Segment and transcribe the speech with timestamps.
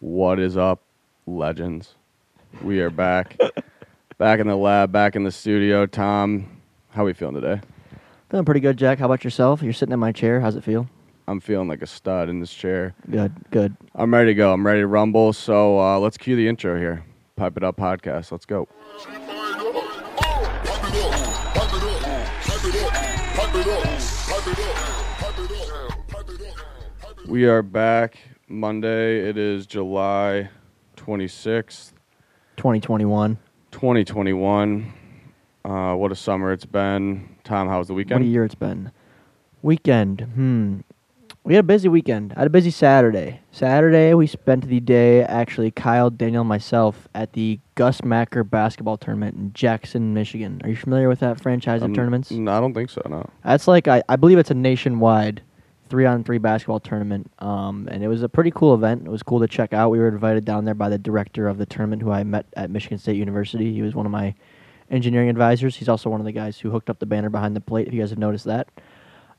[0.00, 0.82] What is up,
[1.26, 1.94] legends?
[2.60, 3.38] We are back,
[4.18, 5.86] back in the lab, back in the studio.
[5.86, 6.60] Tom,
[6.90, 7.62] how are we feeling today?
[8.28, 8.98] Feeling pretty good, Jack.
[8.98, 9.62] How about yourself?
[9.62, 10.38] You're sitting in my chair.
[10.38, 10.86] How's it feel?
[11.26, 12.94] I'm feeling like a stud in this chair.
[13.10, 13.74] Good, good.
[13.94, 14.52] I'm ready to go.
[14.52, 15.32] I'm ready to rumble.
[15.32, 17.02] So uh, let's cue the intro here.
[17.36, 18.32] Pipe it up podcast.
[18.32, 18.68] Let's go.
[27.26, 28.18] We are back
[28.48, 29.28] Monday.
[29.28, 30.50] It is July
[30.96, 31.92] 26th,
[32.56, 33.38] 2021.
[33.70, 34.92] 2021.
[35.64, 37.36] Uh, what a summer it's been.
[37.44, 38.20] Tom, how was the weekend?
[38.20, 38.92] What a year it's been.
[39.62, 40.20] Weekend.
[40.20, 40.78] Hmm.
[41.42, 42.32] We had a busy weekend.
[42.36, 43.40] I had a busy Saturday.
[43.52, 48.96] Saturday, we spent the day, actually, Kyle, Daniel, and myself, at the Gus Macker basketball
[48.96, 50.60] tournament in Jackson, Michigan.
[50.64, 52.32] Are you familiar with that franchise of Um, tournaments?
[52.32, 53.00] No, I don't think so.
[53.08, 53.28] No.
[53.44, 55.42] That's like I, I believe it's a nationwide
[55.88, 57.30] three on three basketball tournament.
[57.38, 59.06] Um, and it was a pretty cool event.
[59.06, 59.90] It was cool to check out.
[59.90, 62.70] We were invited down there by the director of the tournament who I met at
[62.70, 63.72] Michigan State University.
[63.72, 64.34] He was one of my
[64.90, 65.76] engineering advisors.
[65.76, 67.94] He's also one of the guys who hooked up the banner behind the plate, if
[67.94, 68.68] you guys have noticed that.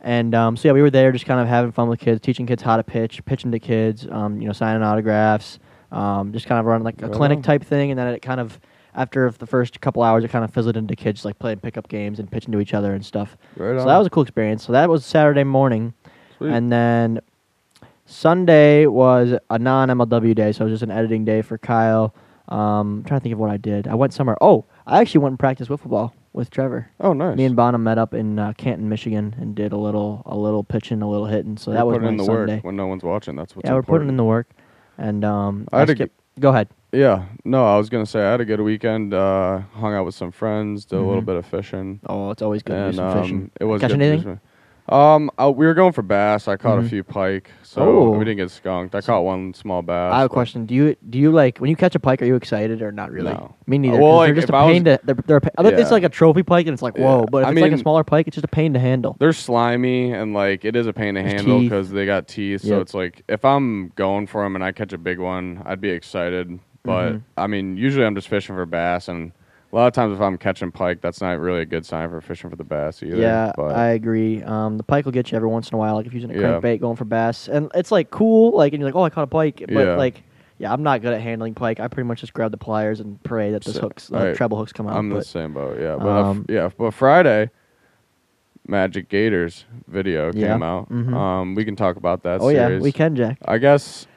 [0.02, 2.46] And um, so yeah, we were there just kind of having fun with kids, teaching
[2.46, 5.60] kids how to pitch, pitching to kids, um, you know, signing autographs,
[5.92, 7.44] um, just kind of running like a Right clinic on.
[7.44, 7.90] type thing.
[7.92, 8.60] And then it kind of
[8.94, 12.20] after the first couple hours, it kind of fizzled into kids like playing pickup games
[12.20, 13.38] and pitching to each other and stuff.
[13.56, 14.64] Right So that was a cool experience.
[14.66, 15.94] So that was Saturday morning,
[16.38, 16.52] Sweet.
[16.52, 17.20] and then
[18.06, 22.14] Sunday was a non MLW day, so it was just an editing day for Kyle.
[22.48, 23.88] Um, I'm trying to think of what I did.
[23.88, 24.38] I went somewhere.
[24.40, 26.90] Oh, I actually went and practiced wiffle ball with Trevor.
[27.02, 27.36] oh, nice.
[27.36, 30.64] Me and Bonham met up in uh, Canton, Michigan, and did a little a little
[30.64, 31.58] pitching, a little hitting.
[31.58, 32.56] So We're that was putting in the Sunday.
[32.56, 33.36] work when no one's watching.
[33.36, 34.10] That's what's yeah, we're putting important.
[34.12, 34.48] in the work,
[34.98, 36.70] and um, I had to skip- Go ahead.
[36.94, 39.14] Yeah, no, I was gonna say I had a good weekend.
[39.14, 41.26] Uh, hung out with some friends, did a little Mhm.
[41.26, 43.52] bit of fishing, Oh, it's always good to and do some um, fishing.
[43.60, 44.40] it was Catch to anything?
[44.90, 46.48] Um, I, we were going for bass.
[46.48, 46.86] I caught Mhm.
[46.86, 48.10] a few pike, so Oh.
[48.12, 48.96] we didn't get skunked.
[48.96, 50.14] I caught one small bass.
[50.14, 50.66] I have a but- question.
[50.66, 52.22] Do you do you like when you catch a pike?
[52.22, 53.32] Are you excited or not really?
[53.34, 53.54] No.
[53.68, 53.96] Me neither.
[53.96, 55.00] Uh, 'cause well, they're like, just if a I was- pain to.
[55.04, 55.90] They're, they're a pa- It's Yeah.
[55.90, 57.04] like a trophy pike, and it's like Yeah.
[57.06, 57.26] whoa.
[57.30, 59.18] But if I it's like a mean- smaller pike, it's just a pain to handle.
[59.20, 61.70] They're slimy and like it is a pain to There's handle teeth.
[61.70, 62.62] because they got teeth.
[62.62, 62.82] So Yep.
[62.82, 65.90] it's like if I'm going for them and I catch a big one, I'd be
[65.90, 66.60] excited.
[66.86, 67.22] But Mhm.
[67.36, 69.34] I mean, usually I'm just fishing for bass, and
[69.72, 72.22] a lot of times if I'm catching pike, that's not really a good sign for
[72.22, 73.18] fishing for the bass either.
[73.18, 74.42] Yeah, but I agree.
[74.44, 76.36] Um, the pike will get you every once in a while, like if you're using
[76.36, 76.60] a Yeah.
[76.60, 79.24] crankbait going for bass, and it's like cool, like and you're like, oh, I caught
[79.24, 79.96] a pike, but Yeah.
[79.96, 80.24] like,
[80.58, 81.80] yeah, I'm not good at handling pike.
[81.80, 84.36] I pretty much just grab the pliers and pray that this hooks, uh, alright.
[84.36, 84.96] treble hooks come out.
[84.96, 85.80] I'm the same boat.
[85.80, 87.50] Yeah, but um, yeah, but Friday,
[88.68, 90.90] Magic Gators video Yeah, came out.
[90.90, 91.14] mhm.
[91.14, 92.42] Um, we can talk about that.
[92.42, 93.38] oh yeah, we can, Jack.
[93.46, 94.08] I guess.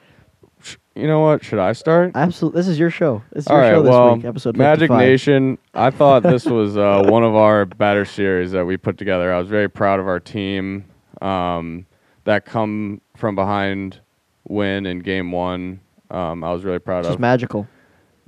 [0.95, 1.43] You know what?
[1.43, 2.11] Should I start?
[2.15, 3.23] Absolutely, this is your show.
[3.31, 3.71] This is All your right.
[3.71, 4.99] show this well, week, episode Magic 55.
[4.99, 5.57] Nation.
[5.73, 9.33] I thought this was uh, one of our better series that we put together.
[9.33, 10.85] I was very proud of our team.
[11.21, 11.85] Um,
[12.25, 13.99] that come from behind
[14.47, 15.79] win in game one.
[16.09, 17.13] Um, I was really proud It's of.
[17.13, 17.67] just magical.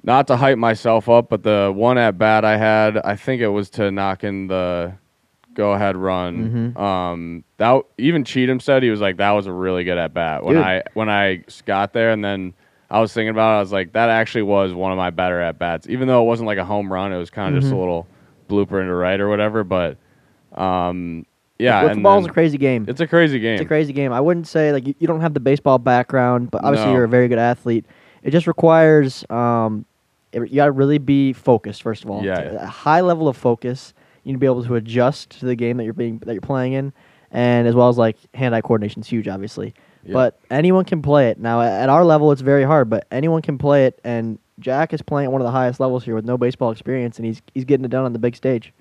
[0.03, 3.49] not to hype myself up, but the one at bat I had, I think it
[3.49, 4.93] was to knock in the
[5.53, 6.73] go ahead run.
[6.75, 6.79] Mhm.
[6.81, 10.43] Um, that even Cheatham said he was like that was a really good at bat
[10.43, 10.63] when Dude.
[10.63, 12.53] I when I got there, and then
[12.89, 13.57] I was thinking about it.
[13.57, 16.25] I was like that actually was one of my better at bats, even though it
[16.25, 17.11] wasn't like a home run.
[17.13, 17.79] It was kind of just a Mhm.
[17.79, 18.07] little
[18.49, 19.63] blooper into right or whatever.
[19.63, 19.97] But
[20.53, 21.25] um,
[21.59, 22.85] yeah, ball's a crazy game.
[22.87, 23.53] it's a crazy game.
[23.53, 24.11] It's a crazy game.
[24.11, 26.93] I wouldn't say like you, you don't have the baseball background, but obviously No.
[26.95, 27.85] you're a very good athlete.
[28.23, 29.85] It just requires um,
[30.31, 32.23] it- you got to really be focused first of all.
[32.23, 32.39] Yeah.
[32.63, 33.93] A high level of focus.
[34.23, 36.41] You need to be able to adjust to the game that you're being that you're
[36.41, 36.93] playing in,
[37.31, 39.73] and as well as like hand-eye coordination is huge, obviously.
[40.05, 40.13] Yeah.
[40.13, 41.39] But anyone can play it.
[41.39, 43.99] Now at our level, it's very hard, but anyone can play it.
[44.03, 47.17] And Jack is playing at one of the highest levels here with no baseball experience,
[47.17, 48.73] and he's he's getting it done on the big stage.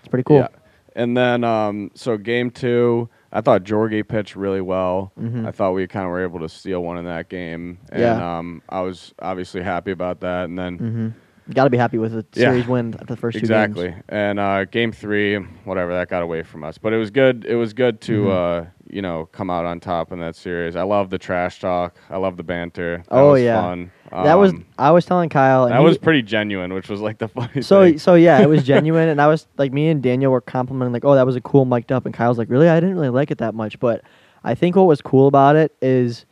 [0.00, 0.38] It's pretty cool.
[0.38, 0.48] Yeah.
[0.96, 5.12] And then, um, so game two, I thought Jorge pitched really well.
[5.20, 5.46] Mhm.
[5.46, 7.78] I thought we kind of were able to steal one in that game.
[7.92, 8.38] And Yeah.
[8.38, 10.46] um, I was obviously happy about that.
[10.46, 11.08] And then, Mm-hmm.
[11.54, 12.50] Got to be happy with a Yeah.
[12.50, 13.94] series win after the first two exactly.
[14.10, 16.76] And uh, game three, whatever, that got away from us.
[16.76, 17.46] But it was good.
[17.48, 18.62] It was good to, Mhm.
[18.62, 20.76] uh, you know, come out on top in that series.
[20.76, 21.96] I love the trash talk.
[22.10, 22.98] I love the banter.
[23.08, 23.60] That Oh, was yeah.
[23.62, 23.90] fun.
[24.10, 25.64] that was Um, I was telling Kyle.
[25.64, 27.98] And that he- was pretty genuine, which was like the funny so thing.
[27.98, 31.04] so yeah, it was genuine, and I was like, me and Daniel were complimenting like,
[31.06, 33.30] oh, that was a cool mic'd up, and Kyle's like, really, I didn't really like
[33.30, 34.02] it that much, but
[34.44, 36.24] I think what was cool about it is,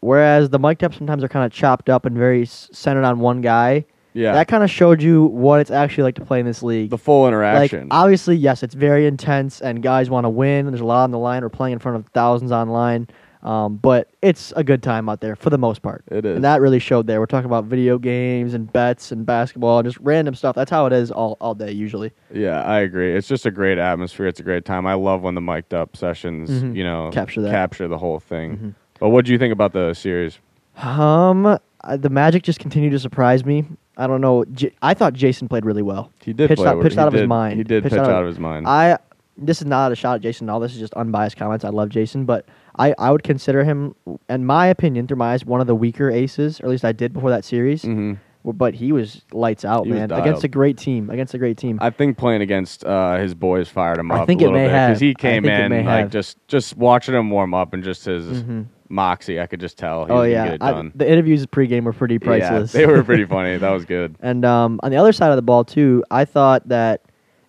[0.00, 3.40] whereas the mic'd up sometimes are kind of chopped up and very centered on one
[3.40, 3.84] guy,
[4.14, 4.32] yeah.
[4.32, 6.90] that kind of showed you what it's actually like to play in this league.
[6.90, 7.88] the full like interaction.
[7.90, 10.66] obviously, yes, it's very intense, and guys want to win.
[10.66, 11.42] There's a lot on the line.
[11.42, 13.08] We're playing in front of thousands online.
[13.42, 16.04] Um, but it's a good time out there for the most part.
[16.10, 16.34] It is.
[16.36, 17.20] And that really showed there.
[17.20, 20.54] We're talking about video games and bets and basketball and just random stuff.
[20.54, 22.12] That's how it is all, all day usually.
[22.30, 23.16] Yeah, I agree.
[23.16, 24.26] It's just a great atmosphere.
[24.26, 24.86] It's a great time.
[24.86, 26.76] I love when the mic'd up sessions, Mhm.
[26.76, 27.50] you know, Capture that.
[27.50, 28.56] capture the whole thing.
[28.58, 28.74] Mhm.
[28.98, 30.38] But what do you think about the series?
[30.76, 31.58] Um, uh,
[31.96, 33.64] the Magic just continue to surprise me.
[34.00, 34.44] I don't know.
[34.52, 36.10] J- I thought Jason played really well.
[36.24, 37.58] He did pitched play out, pitched he out of his mind.
[37.58, 38.66] He did Pitched pitch out of his mind.
[38.66, 38.98] I.
[39.42, 40.50] This is not a shot at Jason.
[40.50, 41.64] at All this is just unbiased comments.
[41.64, 42.46] I love Jason, but
[42.78, 43.94] I, I would consider him,
[44.28, 46.92] in my opinion, through my eyes, one of the weaker aces, or at least I
[46.92, 47.82] did before that series.
[47.82, 48.14] hmm
[48.44, 51.08] But he was lights out, He man, against a great team.
[51.08, 51.78] Against a great team.
[51.80, 54.60] I think playing against uh, his boys fired him I up think a it little
[54.60, 54.88] may bit have.
[54.90, 56.10] Because he came in like have.
[56.10, 58.66] just just watching him warm up and just his Mhm.
[58.90, 59.40] Moxie.
[59.40, 60.06] I could just tell.
[60.10, 62.74] Oh yeah, get it I- the interviews pregame were pretty priceless.
[62.74, 63.56] Yeah, they were pretty funny.
[63.56, 64.16] That was good.
[64.20, 67.02] And um, on the other side of the ball too, I thought that,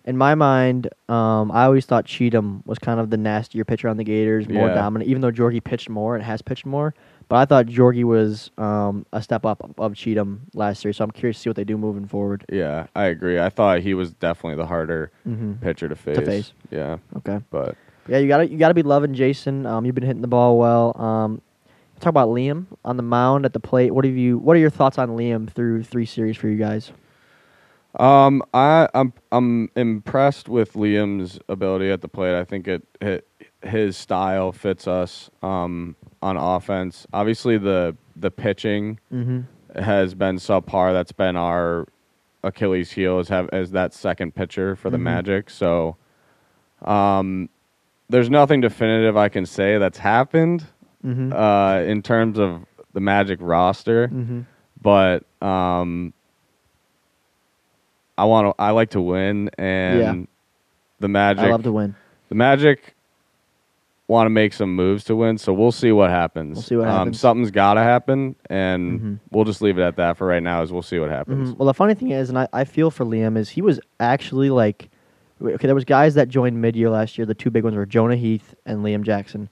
[0.04, 3.96] in my mind, um, I always thought Cheatham was kind of the nastier pitcher on
[3.98, 4.74] the Gators, more Yeah.
[4.74, 5.08] dominant.
[5.10, 6.92] Even though Jorgie pitched more and has pitched more,
[7.28, 10.92] but I thought Jorgie was um, a step up of Cheatham last year.
[10.92, 12.44] So I'm curious to see what they do moving forward.
[12.52, 13.38] Yeah, I agree.
[13.40, 16.18] I thought he was definitely the harder hmm pitcher to face.
[16.18, 16.52] face.
[16.70, 17.38] Yeah, Okay.
[17.50, 17.76] but
[18.08, 19.64] Yeah, you gotta you gotta be loving Jason.
[19.66, 21.00] Um, you've been hitting the ball well.
[21.00, 21.40] Um,
[22.00, 23.92] talk about Liam on the mound at the plate.
[23.94, 24.38] What have you?
[24.38, 26.92] What are your thoughts on Liam through three series for you guys?
[28.00, 32.34] um, I I'm I'm impressed with Liam's ability at the plate.
[32.38, 33.26] I think it, it
[33.62, 37.06] his style fits us um, on offense.
[37.12, 39.80] Obviously, the the pitching Mm-hmm.
[39.80, 40.92] has been subpar.
[40.92, 41.86] That's been our
[42.42, 45.02] Achilles heel is have as that second pitcher for the Mhm.
[45.02, 45.50] Magic.
[45.50, 45.96] So,
[46.82, 47.48] um,
[48.12, 50.64] there's nothing definitive I can say that's happened
[51.04, 51.32] Mm-hmm.
[51.32, 54.42] uh, in terms of the Magic roster, mm-hmm.
[54.80, 56.12] but um,
[58.16, 58.62] I want to.
[58.62, 60.14] I like to win, and Yeah.
[61.00, 61.42] the Magic.
[61.44, 61.96] I love to win.
[62.28, 62.94] The Magic
[64.06, 66.54] want to make some moves to win, so we'll see what happens.
[66.56, 67.18] We'll see what um, happens.
[67.18, 69.18] Something's got to happen, and Mhm.
[69.32, 70.62] we'll just leave it at that for right now.
[70.62, 71.50] As we'll see what happens.
[71.50, 71.56] Mhm.
[71.58, 74.50] Well, the funny thing is, and I, I feel for Liam, is he was actually
[74.50, 74.88] like,
[75.42, 77.26] okay, there was guys that joined mid-year last year.
[77.26, 79.48] The two big ones were Jonah Heath and Liam Jackson.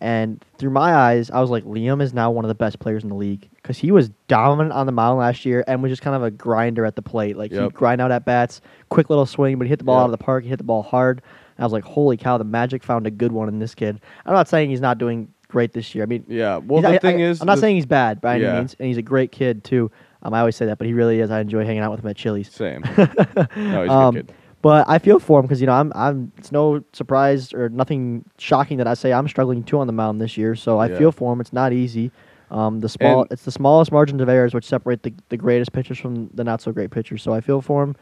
[0.00, 3.04] And through my eyes, I was like, Liam is now one of the best players
[3.04, 6.02] in the league because he was dominant on the mound last year and was just
[6.02, 7.36] kind of a grinder at the plate.
[7.38, 7.62] Like Yep.
[7.62, 8.60] he'd grind out at bats,
[8.90, 10.42] quick little swing, but he hit the ball out of the park.
[10.42, 11.22] He hit the ball hard.
[11.56, 13.98] And I was like, holy cow, the Magic found a good one in this kid.
[14.26, 16.02] I'm not saying he's not doing great this year.
[16.04, 16.58] I mean, yeah.
[16.58, 18.88] Well, the I, thing I, is, I'm not saying he's bad by any means, and
[18.88, 19.90] he's a great kid too.
[20.22, 21.30] Um, I always say that, but he really is.
[21.30, 22.50] I enjoy hanging out with him at Chili's.
[22.50, 22.82] same.
[22.96, 23.06] no,
[23.46, 24.34] he's a Um, good kid.
[24.64, 26.32] But I feel for him because you know I'm I'm.
[26.38, 30.22] It's no surprise or nothing shocking that I say I'm struggling too on the mound
[30.22, 30.54] this year.
[30.54, 30.96] So I Yeah.
[30.96, 31.40] feel for him.
[31.42, 32.10] It's not easy.
[32.50, 35.72] Um, the small And- it's the smallest margins of errors which separate the, the greatest
[35.72, 37.22] pitchers from the not so great pitchers.
[37.22, 37.94] So I feel for him,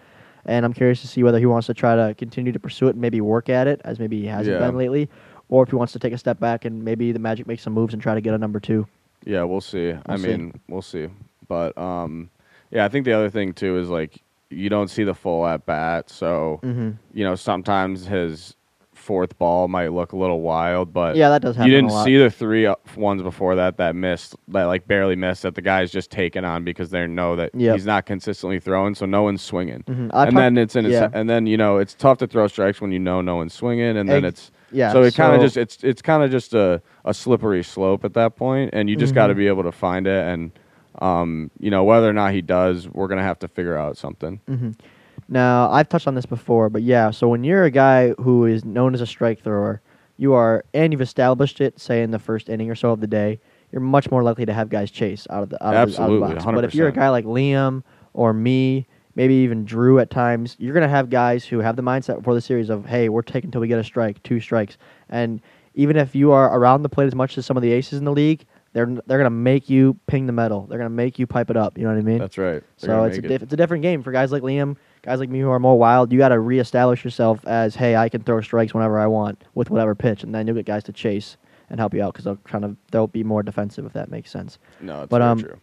[0.47, 2.91] and I'm curious to see whether he wants to try to continue to pursue it
[2.91, 4.65] and maybe work at it as maybe he hasn't Yeah.
[4.65, 5.09] been lately,
[5.49, 7.73] or if he wants to take a step back and maybe the Magic makes some
[7.73, 8.87] moves and try to get a number two.
[9.25, 9.91] Yeah, we'll see.
[9.91, 10.29] I We'll see.
[10.29, 11.09] mean, we'll see.
[11.49, 12.31] But um,
[12.71, 14.22] yeah, I think the other thing too is like
[14.53, 16.91] you don't see the full at bat, so Mm-hmm.
[17.15, 18.57] you know sometimes his
[18.95, 21.69] fourth ball might look a little wild, but Yeah, that does happen.
[21.69, 25.57] you didn't see the three ones before that that missed, that like barely missed, that
[25.57, 27.75] the guy's just taken on because they know that Yep.
[27.75, 29.83] he's not consistently throwing, so no one's swinging.
[29.89, 29.99] Mhm.
[29.99, 31.09] And talk- then it's in, yeah.
[31.13, 33.97] and then you know it's tough to throw strikes when you know no one's swinging,
[33.97, 34.93] and then Ex- it's yeah.
[34.93, 38.15] so it kind of just it's it's kind of just a, a slippery slope at
[38.15, 40.25] that point, and you just got to be able to find it.
[40.25, 40.53] And
[41.01, 44.41] um, you know whether or not he does, we're gonna have to figure out something.
[44.47, 44.71] hmm
[45.29, 48.65] Now, I've touched on this before, but yeah, so when you're a guy who is
[48.65, 49.81] known as a strike thrower,
[50.19, 53.07] you are, and you've established it, say in the first inning or so of the
[53.07, 53.41] day,
[53.71, 56.07] you're much more likely to have guys chase out of the out, Of, the, out
[56.11, 56.45] of the box.
[56.57, 60.75] But if you're a guy like Liam or me, maybe even Drew at times, you're
[60.75, 63.61] gonna have guys who have the mindset before the series of, hey, we're taking till
[63.63, 64.77] we get a strike, two strikes,
[65.09, 65.41] and
[65.75, 68.05] even if you are around the plate as much as some of the aces in
[68.05, 70.67] the league, they're they're gonna make you ping the metal.
[70.69, 71.77] They're gonna make you pipe it up.
[71.77, 72.19] You know what I mean?
[72.19, 72.63] That's right.
[72.81, 73.43] They're So it's a make it.
[73.43, 76.13] it's a different game for guys like Liam, guys like me who are more wild.
[76.13, 79.71] You got to reestablish yourself as, hey, I can throw strikes whenever I want with
[79.71, 81.37] whatever pitch, and then you'll get guys to chase
[81.71, 84.31] and help you out because they'll kind of they'll be more defensive if that makes
[84.31, 84.59] sense.
[84.81, 85.59] no, it's but, um, true.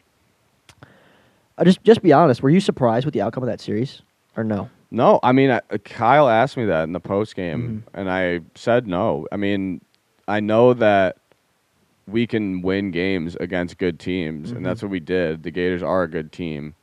[1.58, 2.42] Uh, just just be honest.
[2.42, 4.02] Were you surprised with the outcome of that series
[4.38, 4.70] or no?
[4.92, 8.00] No, I mean I, Kyle asked me that in the post game, Mm-hmm.
[8.00, 9.28] and I said no.
[9.32, 9.82] I mean,
[10.28, 11.18] I know that
[12.10, 15.44] we can win games against good teams, and that's what we did.
[15.44, 16.76] The Gators are a good team.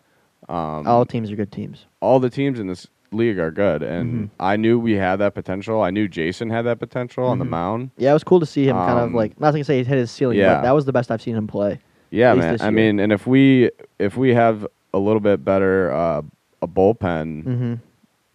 [0.48, 1.86] Um, All teams are good teams.
[2.00, 4.30] all the teams in this league are good, and Mhm.
[4.38, 5.82] I knew we had that potential.
[5.82, 7.48] I knew Jason had that potential on the Mhm.
[7.50, 7.90] mound.
[7.96, 9.84] Yeah, it was cool to see him kind of Um, like not to say he
[9.84, 10.54] hit his ceiling, yeah.
[10.56, 11.78] but that was the best I've seen him play.
[12.10, 12.52] Yeah, least man.
[12.54, 12.72] this I year.
[12.72, 16.22] mean, and if we if we have a little bit better uh,
[16.62, 17.74] a bullpen, Mm-hmm.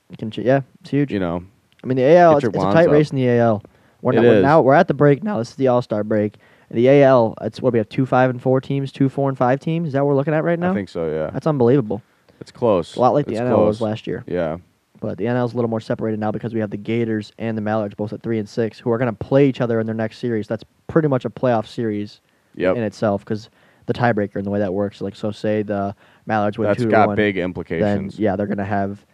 [0.10, 1.12] You can ch- yeah, it's huge.
[1.13, 1.43] you know,
[1.83, 2.91] I mean, the AL, Get it's, your it's a wands tight up.
[2.93, 3.63] race in the AL.
[4.01, 4.43] We're, It we're is.
[4.43, 5.38] now we're at the break now.
[5.38, 6.36] This is the All Star break.
[6.71, 9.59] The AL, it's what we have two five and four teams, two four and five
[9.59, 9.87] teams.
[9.87, 10.71] Is that what we're looking at right now?
[10.71, 11.09] I think so.
[11.09, 12.01] Yeah, That's unbelievable.
[12.39, 12.95] it's close.
[12.95, 14.57] A lot like the It's NL was last year, Yeah,
[15.01, 17.57] but the NL is a little more separated now because we have the Gators and
[17.57, 19.85] the Mallards both at three and six, who are going to play each other in
[19.85, 20.47] their next series.
[20.47, 22.21] That's pretty much a playoff series
[22.55, 22.77] yep.
[22.77, 23.49] in itself because
[23.87, 25.01] the tiebreaker and the way that works.
[25.01, 28.19] Like, so say the Mallards win That's two to got one, big then implications.
[28.19, 29.05] yeah, they're gonna have.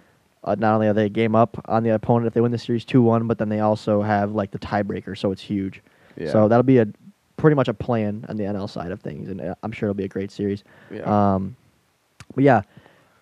[0.44, 2.58] Uh, not only are they a game up on the opponent if they win the
[2.58, 5.82] series two one, but then they also have like the tiebreaker, so it's huge.
[6.16, 6.32] Yeah.
[6.32, 6.88] So that'll be a
[7.38, 9.94] pretty much a plan on the NL side of things, and uh, I'm sure it'll
[9.96, 10.64] be a great series.
[10.92, 11.04] Yeah.
[11.36, 11.56] Um,
[12.36, 12.62] but yeah,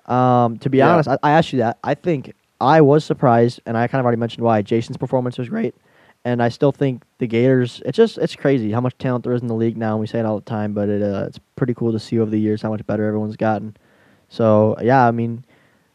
[0.08, 0.92] um, to be Yeah.
[0.94, 1.78] honest, I, I asked you that.
[1.84, 4.62] I think I was surprised, and I kind of already mentioned why.
[4.62, 5.76] Jason's performance was great,
[6.24, 7.82] and I still think the Gators.
[7.86, 9.92] It's just it's crazy how much talent there is in the league now.
[9.92, 12.20] And we say it all the time, but it uh, it's pretty cool to see
[12.20, 13.76] over the years how much better everyone's gotten.
[14.30, 15.44] So yeah, I mean,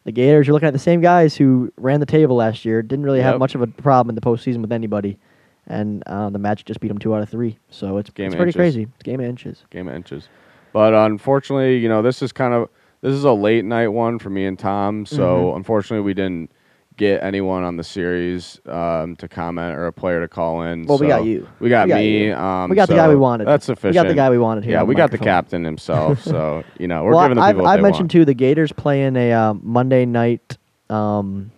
[0.04, 0.46] the Gators.
[0.46, 2.82] You're looking at the same guys who ran the table last year.
[2.82, 5.18] Didn't really have much of a problem in the postseason with anybody,
[5.66, 7.58] and um, the Magic just beat them two out of three.
[7.70, 8.56] So it's Game it's pretty inches.
[8.56, 8.82] crazy.
[8.94, 9.64] It's game of inches.
[9.70, 10.28] game of inches.
[10.72, 12.68] But unfortunately, you know, this is kind of
[13.02, 15.06] this is a late night one for me and Tom.
[15.06, 15.56] So Mhm.
[15.56, 16.50] unfortunately, we didn't
[16.96, 20.84] get anyone on the series um, to comment or a player to call in.
[20.84, 21.48] Well, we got you.
[21.58, 22.30] We got, We got me.
[22.30, 23.46] Um, we got the guy we wanted.
[23.46, 24.74] That's We got the guy we wanted here.
[24.74, 26.22] Yeah, we got the captain himself.
[26.22, 28.10] so you know, we're well, giving the I've, people I've they mentioned want.
[28.10, 30.58] too the Gators play in a um, Monday night
[30.90, 31.50] um,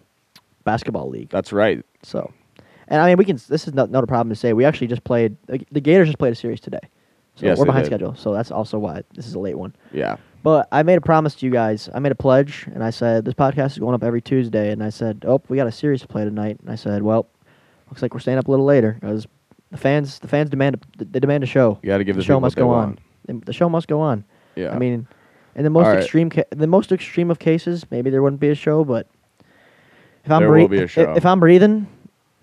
[0.64, 1.30] basketball league.
[1.30, 1.84] That's right.
[2.04, 2.32] So,
[2.92, 3.40] and I mean, we can.
[3.48, 4.52] This is not, not a problem to say.
[4.52, 5.36] We actually just played.
[5.48, 6.78] The, Gators just played a series today.
[7.34, 7.88] So Yes, we're they behind did.
[7.88, 8.14] schedule.
[8.14, 9.74] So that's also why this is a late one.
[9.92, 10.16] Yeah.
[10.44, 11.88] But I made a promise to you guys.
[11.94, 14.70] I made a pledge, and I said this podcast is going up every Tuesday.
[14.70, 16.58] And I said, oh, we got a series to play tonight.
[16.60, 17.26] And I said, well,
[17.88, 19.26] looks like we're staying up a little later because
[19.70, 21.78] the fans, the fans demand, a, they demand a show.
[21.82, 22.98] You got to give the the show people must what they go want.
[23.28, 23.38] on.
[23.38, 24.24] The- The show must go on.
[24.56, 24.74] Yeah.
[24.74, 25.06] I mean,
[25.54, 26.00] in the most All right.
[26.02, 28.84] extreme, ca- the most extreme of cases, maybe there wouldn't be a show.
[28.84, 29.06] But
[30.24, 31.14] if I'm There will breath- be a if- show.
[31.14, 31.86] if I'm breathing,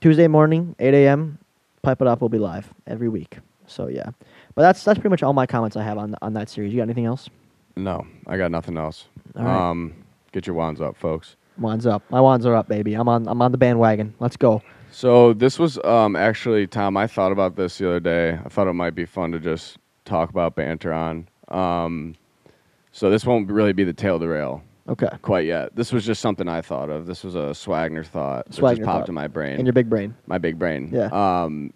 [0.02, 1.38] Tuesday morning, 8 a.m.
[1.82, 2.22] Pipe it up.
[2.22, 3.38] We'll be live every week.
[3.68, 4.10] So yeah,
[4.56, 6.74] but that's that's pretty much all my comments I have on on that series.
[6.74, 7.30] You got anything else?
[7.76, 9.06] no, I got nothing else.
[9.38, 9.70] All right.
[9.70, 9.94] Um,
[10.32, 11.36] get your wands up, folks.
[11.58, 12.04] Wands up.
[12.10, 12.94] My wands are up, baby.
[12.94, 13.28] I'm on.
[13.28, 14.14] I'm on the bandwagon.
[14.20, 14.62] Let's go.
[14.92, 16.98] So this was um, actually Tom.
[16.98, 18.40] I thought about this the other day.
[18.44, 21.28] I thought it might be fun to just talk about banter on.
[21.50, 22.16] Um,
[22.92, 25.08] so this won't really be the tail derail Okay.
[25.22, 25.76] quite yet.
[25.76, 27.06] This was just something I thought of.
[27.06, 29.10] This was a Swagner thought that Swagner just popped thought.
[29.10, 29.60] in my brain.
[29.60, 30.16] In your big brain.
[30.28, 30.90] my big brain.
[30.92, 31.10] Yeah.
[31.12, 31.72] Um,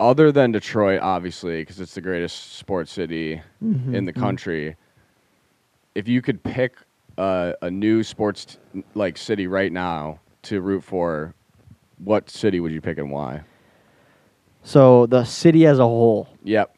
[0.00, 4.20] other than Detroit, obviously, because it's the greatest sports city Mhm, in the mhm.
[4.20, 4.76] country.
[5.94, 6.76] If you could pick
[7.18, 11.34] a, a new sports t- like city right now to root for,
[11.98, 13.42] what city would you pick and why?
[14.62, 16.28] So the city as a whole.
[16.44, 16.74] Yep.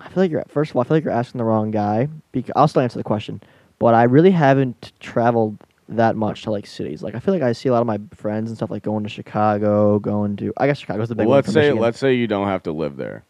[0.00, 0.82] I feel like you're first of all.
[0.82, 2.08] I feel like you're asking the wrong guy.
[2.32, 3.40] Because I'll still answer the question,
[3.80, 5.56] but I really haven't traveled
[5.88, 7.02] that much to like cities.
[7.02, 9.02] Like I feel like I see a lot of my friends and stuff like going
[9.02, 10.52] to Chicago, going to.
[10.56, 11.36] I guess Chicago's the big Well, one.
[11.38, 11.78] let's say Michigan.
[11.82, 13.24] let's say you don't have to live there.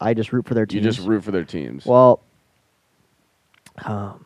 [0.00, 0.84] I just root for their teams.
[0.84, 1.84] You just root for their teams.
[1.86, 2.20] Well,
[3.84, 4.24] um,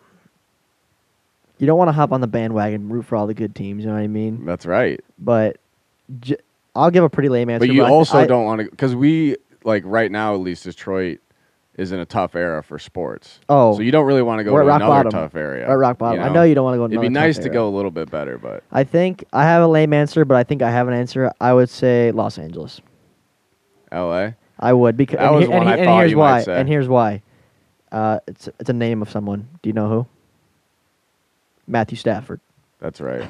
[1.58, 3.82] you don't want to hop on the bandwagon root for all the good teams.
[3.84, 4.44] You know what I mean?
[4.44, 5.00] That's right.
[5.18, 5.58] But
[6.20, 6.36] j-
[6.74, 7.66] I'll give a pretty lame answer.
[7.66, 10.64] But you I- also I- don't want to because we like right now at least
[10.64, 11.20] Detroit
[11.76, 13.38] is in a tough era for sports.
[13.48, 13.74] Oh.
[13.76, 15.10] so you don't really want to go to rock another bottom.
[15.12, 15.66] tough area.
[15.66, 16.22] We're at rock bottom.
[16.22, 18.38] I know you don't go to It'd be nice to go a little bit better,
[18.38, 21.30] but I think I have a lame answer, but I think I have an answer.
[21.40, 22.80] I would say Los Angeles.
[23.92, 24.34] L.A.
[24.58, 26.42] I would because That and, he- and, he- I and here's you why.
[26.42, 26.58] say.
[26.58, 27.22] And here's why.
[27.92, 29.48] Uh, it's it's a name of someone.
[29.62, 30.06] Do you know who?
[31.66, 32.40] Matthew Stafford.
[32.80, 33.26] That's right.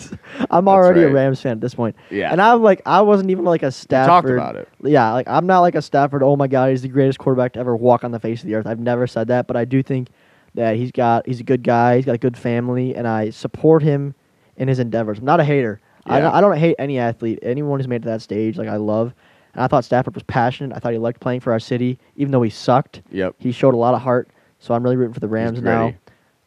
[0.50, 1.10] I'm already a.
[1.10, 1.96] Rams fan at this point.
[2.10, 2.30] Yeah.
[2.32, 4.30] And I'm like, I wasn't even like a Stafford.
[4.30, 4.68] You talked about it.
[4.82, 6.22] Yeah, like I'm not like a Stafford.
[6.22, 8.54] Oh my God, he's the greatest quarterback to ever walk on the face of the
[8.54, 8.66] earth.
[8.66, 10.08] I've never said that, but I do think
[10.54, 11.96] that he's got he's a good guy.
[11.96, 14.14] He's got a good family, and I support him
[14.56, 15.18] in his endeavors.
[15.18, 15.80] I'm not a hater.
[16.06, 16.24] I, Yeah.
[16.24, 18.56] don't, I don't hate any athlete, anyone who's made it to that stage.
[18.58, 19.14] Like I love,
[19.54, 20.74] and I thought Stafford was passionate.
[20.76, 23.02] I thought he liked playing for our city, even though he sucked.
[23.10, 23.36] Yep.
[23.38, 24.28] He showed a lot of heart.
[24.58, 25.94] So I'm really rooting for the Rams now.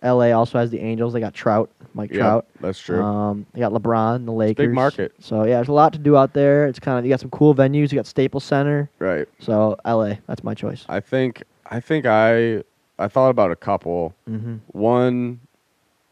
[0.03, 0.31] L.A.
[0.33, 1.13] also has the Angels.
[1.13, 2.45] They got Trout, Mike Yep, Trout.
[2.60, 3.01] that's true.
[3.01, 4.74] Um, they got LeBron, the Lakers.
[4.74, 5.13] market.
[5.19, 6.67] So yeah, there's a lot to do out there.
[6.67, 7.91] It's kind of you got some cool venues.
[7.91, 8.89] You got Staples Center.
[9.00, 9.27] right.
[9.39, 10.19] So L.A.
[10.27, 10.86] That's my choice.
[10.89, 12.63] I think I think I
[13.00, 14.13] I thought about a couple.
[14.29, 14.55] Mm-hmm.
[14.67, 15.39] One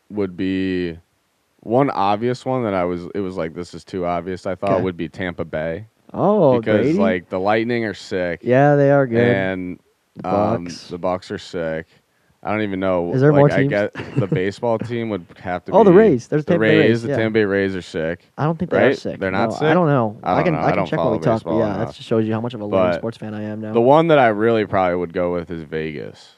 [0.09, 0.97] would be
[1.61, 4.45] one obvious one that I was it was like this is too obvious.
[4.45, 4.83] I thought Okay.
[4.83, 6.97] would be Tampa Bay Oh, because Grady?
[6.99, 8.39] like the Lightning are sick.
[8.43, 9.19] yeah, they are good.
[9.19, 9.79] and
[10.15, 10.87] The um, Bucs.
[10.89, 11.87] the Bucs are sick.
[12.43, 13.13] I don't even know.
[13.13, 13.69] Is there like, more I teams?
[13.69, 15.71] get the baseball team would have to.
[15.71, 15.77] Be.
[15.77, 16.27] Oh, the Rays.
[16.27, 16.79] There's the Tampa Rays.
[16.89, 17.17] Rays, The yeah.
[17.17, 18.31] Tampa Bay Rays are sick.
[18.37, 19.19] I don't think they are sick.
[19.19, 19.63] They're not No, sick?
[19.63, 20.19] I don't know.
[20.23, 20.59] I don't can know.
[20.59, 21.43] I I can don't check while we talk.
[21.43, 21.87] But yeah, enough.
[21.89, 23.73] that just shows you how much of a lame sports fan I am now.
[23.73, 26.33] The one that I really probably would go with is Vegas.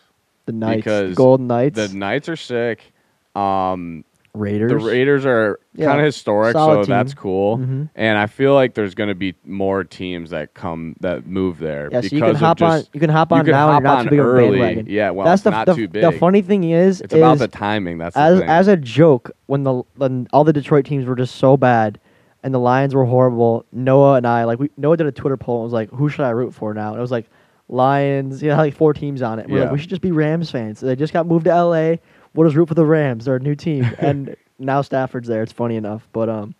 [0.46, 2.92] the Knights, the because Golden Knights, The Knights are sick.
[3.36, 4.04] Um,
[4.36, 4.72] Raiders.
[4.72, 7.22] the Raiders are Yeah, kind of historic, solid so that's team.
[7.22, 7.58] cool.
[7.60, 7.90] Mhm.
[7.96, 11.90] And I feel like there's going to be more teams that come that move there
[11.92, 12.82] Yeah, so you can hop on.
[12.94, 14.58] You can hop on can now, hop and you're not on too big early.
[14.60, 14.86] bandwagon.
[14.90, 18.00] Yeah, well, that's the not the, too the funny thing is, It's about the timing.
[18.00, 18.50] That's as the thing.
[18.50, 22.00] as a joke when the when all the Detroit teams were just so bad
[22.44, 23.66] and the Lions were horrible.
[23.72, 26.26] Noah and I like we Noah did a Twitter poll and was like, "Who should
[26.26, 27.30] I root for now?" And it was like
[27.70, 28.42] Lions.
[28.42, 29.48] You know, like four teams on it.
[29.48, 29.74] We're like, Yeah.
[29.74, 30.80] we should just be Rams fans.
[30.80, 32.00] They just got moved to L.A.
[32.34, 33.26] We'll just root for the Rams.
[33.26, 35.44] They're a new team, and now Stafford's there.
[35.44, 36.56] It's funny enough, but um,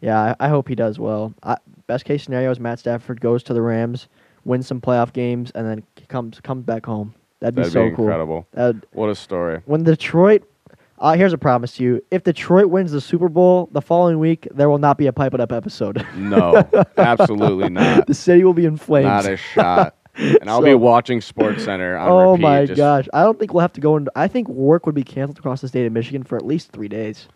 [0.00, 1.34] yeah, I, I hope he does well.
[1.42, 4.08] I, best case scenario is Matt Stafford goes to the Rams,
[4.44, 7.14] wins some playoff games, and then comes comes back home.
[7.40, 8.04] That'd be That'd so be cool.
[8.04, 8.46] incredible.
[8.52, 9.60] That'd, What a story.
[9.64, 10.42] when Detroit,
[10.98, 14.46] uh, here's a promise to you: if Detroit wins the Super Bowl the following week,
[14.52, 16.06] there will not be a pipe it up episode.
[16.14, 16.62] No,
[16.98, 18.06] absolutely not.
[18.06, 19.06] the city will be in flames.
[19.06, 19.96] Not a shot.
[20.16, 22.42] And I'll be watching Sports Center oh repeat.
[22.42, 23.08] my gosh!
[23.14, 24.10] I don't think we'll have to go into.
[24.16, 26.88] I think work would be canceled across the state of Michigan for at least three
[26.88, 27.28] days.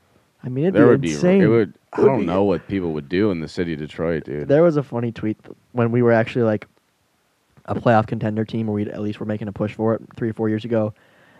[0.42, 1.38] I mean, it'd There be would insane.
[1.38, 1.44] be.
[1.44, 1.74] It would.
[1.94, 4.48] I don't be- know what people would do in the city of Detroit, dude.
[4.48, 5.38] There was a funny tweet
[5.72, 6.66] when we were actually like
[7.66, 10.28] a playoff contender team, where we at least were making a push for it three
[10.28, 10.92] or four years ago,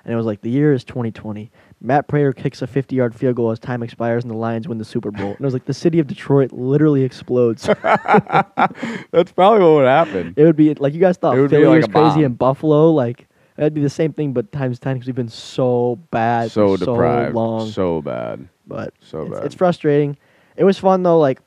[0.04, 1.50] and it was like the year is 2020.
[1.80, 4.84] Matt Prater kicks a 50-yard field goal as time expires, and the Lions win the
[4.84, 5.26] Super Bowl.
[5.32, 7.64] And it was like the city of Detroit literally explodes.
[7.82, 10.34] That's probably what would happen.
[10.37, 12.25] it would be like you guys thought It Philly like was crazy bomb.
[12.25, 15.99] and Buffalo, like that'd be the same thing, but times ten because we've been so
[16.11, 17.32] bad, so for deprived.
[17.34, 17.70] so long.
[17.70, 18.49] So bad.
[18.66, 19.44] but so it's, bad.
[19.44, 20.16] it's frustrating.
[20.56, 21.18] It was fun though.
[21.18, 21.40] Like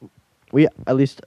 [0.52, 1.22] we at least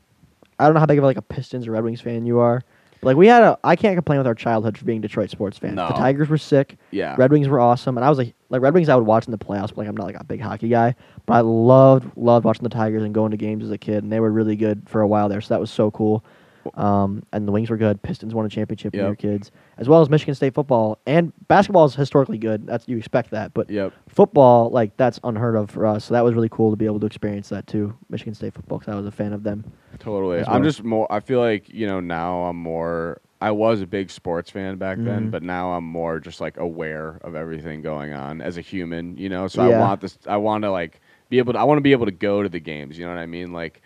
[0.59, 2.63] I don't know how big of like a Pistons or Red Wings fan you are.
[3.03, 5.77] Like we had a I can't complain with our childhood for being Detroit sports fans.
[5.77, 5.89] No.
[5.89, 6.77] The Tigers were sick.
[6.91, 7.15] Yeah.
[7.19, 9.31] Red Wings were awesome, and I was like like Red Wings I would watch in
[9.31, 9.69] the playoffs.
[9.69, 10.95] But, like I'm not like a big hockey guy,
[11.27, 14.13] but I loved loved watching the Tigers and going to games as a kid, and
[14.13, 15.41] they were really good for a while there.
[15.41, 16.25] So that was so cool.
[16.75, 18.03] Um, and the Wings were good.
[18.03, 19.09] Pistons won a championship when Yep.
[19.11, 22.67] were kids, as well as Michigan State football and basketball is historically good.
[22.67, 23.93] That's you expect that, but Yep.
[24.09, 26.05] football like that's unheard of for us.
[26.05, 27.95] So that was really cool to be able to experience that too.
[28.09, 29.65] Michigan State football because I was a fan of them.
[29.99, 30.39] Totally.
[30.39, 30.63] as I'm well.
[30.63, 31.07] just more.
[31.11, 33.21] I feel like you know now I'm more.
[33.43, 35.31] I was a big sports fan back then, Mhm.
[35.31, 39.17] but now I'm more just like aware of everything going on as a human.
[39.17, 39.77] You know, so Yeah.
[39.77, 40.19] I want this.
[40.27, 41.01] I want to like
[41.31, 41.59] be able to.
[41.59, 42.99] I want to be able to go to the games.
[42.99, 43.53] You know what I mean?
[43.53, 43.81] Like.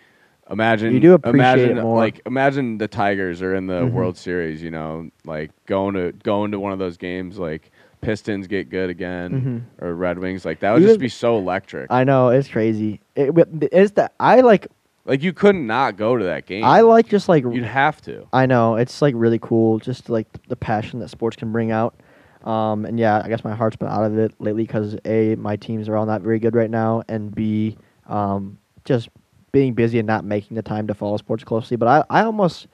[0.49, 1.97] Imagine You do appreciate imagine it more.
[1.97, 3.91] like imagine the Tigers are in the Mhm.
[3.93, 7.71] World Series, you know, like going to going to one of those games like
[8.01, 11.91] Pistons get good again or Red Wings, like that would Even- just be so electric.
[11.91, 12.99] I know it's crazy.
[13.15, 13.31] It,
[13.71, 14.67] it's that I like
[15.05, 16.63] like you couldn't not go to that game.
[16.63, 18.27] I like just like You'd have to.
[18.31, 21.95] I know it's like really cool, just like the passion that sports can bring out.
[22.43, 25.55] Um, and yeah, I guess my heart's been out of it lately because a my
[25.55, 27.75] teams are all not very good right now, and b
[28.07, 29.09] um, just
[29.55, 31.77] being busy and not making the time to follow sports closely.
[31.77, 32.67] But I, I almost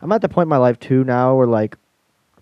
[0.00, 1.76] I'm at the point in my life too now where like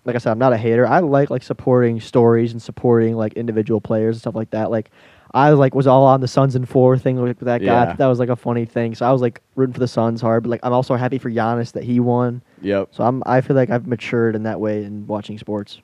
[0.05, 0.87] like I said, I'm not a hater.
[0.87, 4.71] I like like supporting stories and supporting like individual players and stuff like that.
[4.71, 4.89] Like
[5.33, 7.65] I like was all on the Suns and four thing with that guy.
[7.65, 7.93] Yeah.
[7.93, 8.95] that was like a funny thing.
[8.95, 11.29] So I was like rooting for the Suns hard, but like I'm also happy for
[11.29, 12.41] Giannis that he won.
[12.61, 12.89] Yep.
[12.91, 15.81] So I'm I feel like I've matured in that way in watching sports.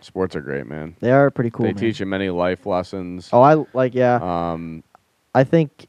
[0.00, 0.96] Sports are great, man.
[0.98, 1.66] They are pretty cool.
[1.66, 1.80] they man.
[1.80, 3.30] teach you many life lessons.
[3.32, 4.18] Oh, I like yeah.
[4.22, 4.82] Um,
[5.34, 5.86] I think,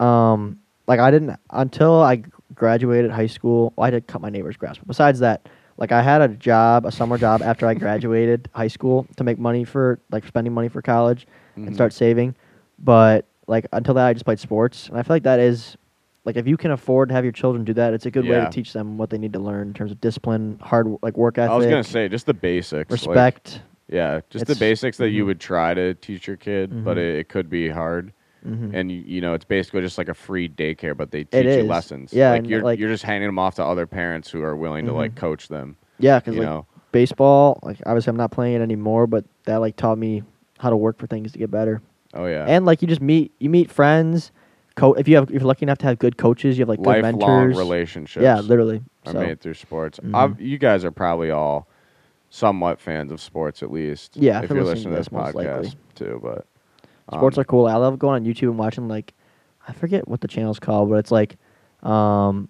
[0.00, 2.22] um, like I didn't until I
[2.54, 3.72] graduated high school.
[3.76, 4.78] Well, I did cut my neighbor's grass.
[4.78, 8.68] But besides that, like I had a job, a summer job after I graduated high
[8.68, 11.26] school to make money for like spending money for college
[11.56, 11.66] mhm.
[11.66, 12.34] and start saving.
[12.78, 15.76] But like until that, I just played sports, and I feel like that is.
[16.26, 18.40] Like if you can afford to have your children do that, it's a good way
[18.40, 21.36] to teach them what they need to learn in terms of discipline, hard like work
[21.36, 22.90] ethic, I was gonna say just the basics.
[22.90, 23.60] like- respect.
[23.88, 25.26] yeah, just the basics that you mhm.
[25.26, 27.00] would try to teach your kid, but Mhm.
[27.00, 28.14] it, it could be hard.
[28.46, 28.74] Mhm.
[28.74, 31.50] And you, you know, it's basically just like a free daycare, but they teach you
[31.50, 31.66] is.
[31.66, 32.12] lessons.
[32.12, 34.84] Yeah, like you're like- you're just handing them off to other parents who are willing
[34.86, 35.16] to like Mhm.
[35.16, 35.76] coach them.
[35.98, 39.76] yeah, because like know, baseball, like obviously I'm not playing it anymore, but that like
[39.76, 40.22] taught me
[40.58, 41.80] how to work for things to get better.
[42.14, 44.30] oh yeah, And like you just meet you meet friends.
[44.76, 46.78] Co- if you have if you're lucky enough to have good coaches, you have like
[46.82, 47.56] good lifelong mentors.
[47.56, 48.22] relationships.
[48.22, 48.82] Yeah, literally.
[49.06, 50.00] I So, made through sports.
[50.00, 50.36] Mhm.
[50.40, 51.68] You guys are probably all
[52.30, 54.16] somewhat fans of sports, at least.
[54.16, 56.20] Yeah, if if you're listening listening to this this, podcast too.
[56.22, 56.46] But
[57.12, 57.66] sports um, are cool.
[57.66, 59.12] I love going on YouTube and watching like
[59.68, 61.36] I forget what the channel's called, but it's like
[61.82, 62.48] um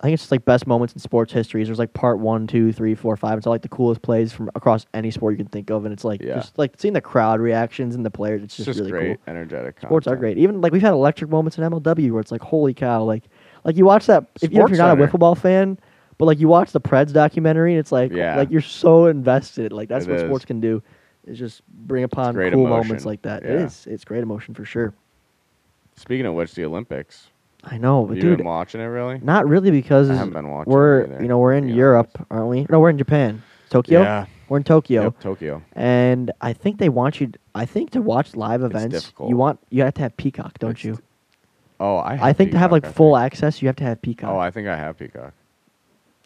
[0.00, 1.68] I think it's just like best moments in sports histories.
[1.68, 3.38] There's like part one, two, three, four, five.
[3.38, 5.94] It's all like the coolest plays from across any sport you can think of, and
[5.94, 6.34] it's like Yeah.
[6.34, 8.42] just like seeing the crowd reactions and the players.
[8.42, 9.32] It's It's just, just really great, cool.
[9.34, 9.80] energetic.
[9.80, 10.36] Sports are great.
[10.36, 13.02] Even like we've had electric moments in MLW where it's like, holy cow!
[13.04, 13.22] Like,
[13.64, 14.24] like you watch that.
[14.36, 15.06] If, if you're not a Center.
[15.06, 15.78] wiffle ball fan,
[16.18, 18.36] but like you watch the Preds documentary, and it's like, Yeah.
[18.36, 19.72] like you're so invested.
[19.72, 20.22] Like that's It what is.
[20.28, 20.82] sports can do,
[21.26, 22.88] is just bring upon great cool emotion.
[22.88, 23.42] moments like that.
[23.44, 23.64] It Yeah.
[23.66, 23.86] is.
[23.86, 24.92] It's great emotion for sure.
[25.96, 27.28] Speaking of which, the Olympics.
[27.62, 29.18] I know, but you dude, been watching it really?
[29.22, 30.70] not really because I haven't been watching.
[30.72, 32.66] we're you know we're in Europe, aren't we?
[32.68, 34.02] No, we're in Japan, Tokyo.
[34.02, 34.26] Yeah.
[34.50, 35.04] We're in Tokyo.
[35.04, 35.62] Yep, Tokyo.
[35.72, 37.32] And I think they want you.
[37.54, 40.84] I think to watch live events, you want you have to have Peacock, don't It's
[40.84, 40.98] you?
[41.80, 42.16] Oh, I.
[42.16, 43.24] Have I think to have like I full think.
[43.24, 44.30] access, you have to have Peacock.
[44.30, 45.32] Oh, I think I have Peacock.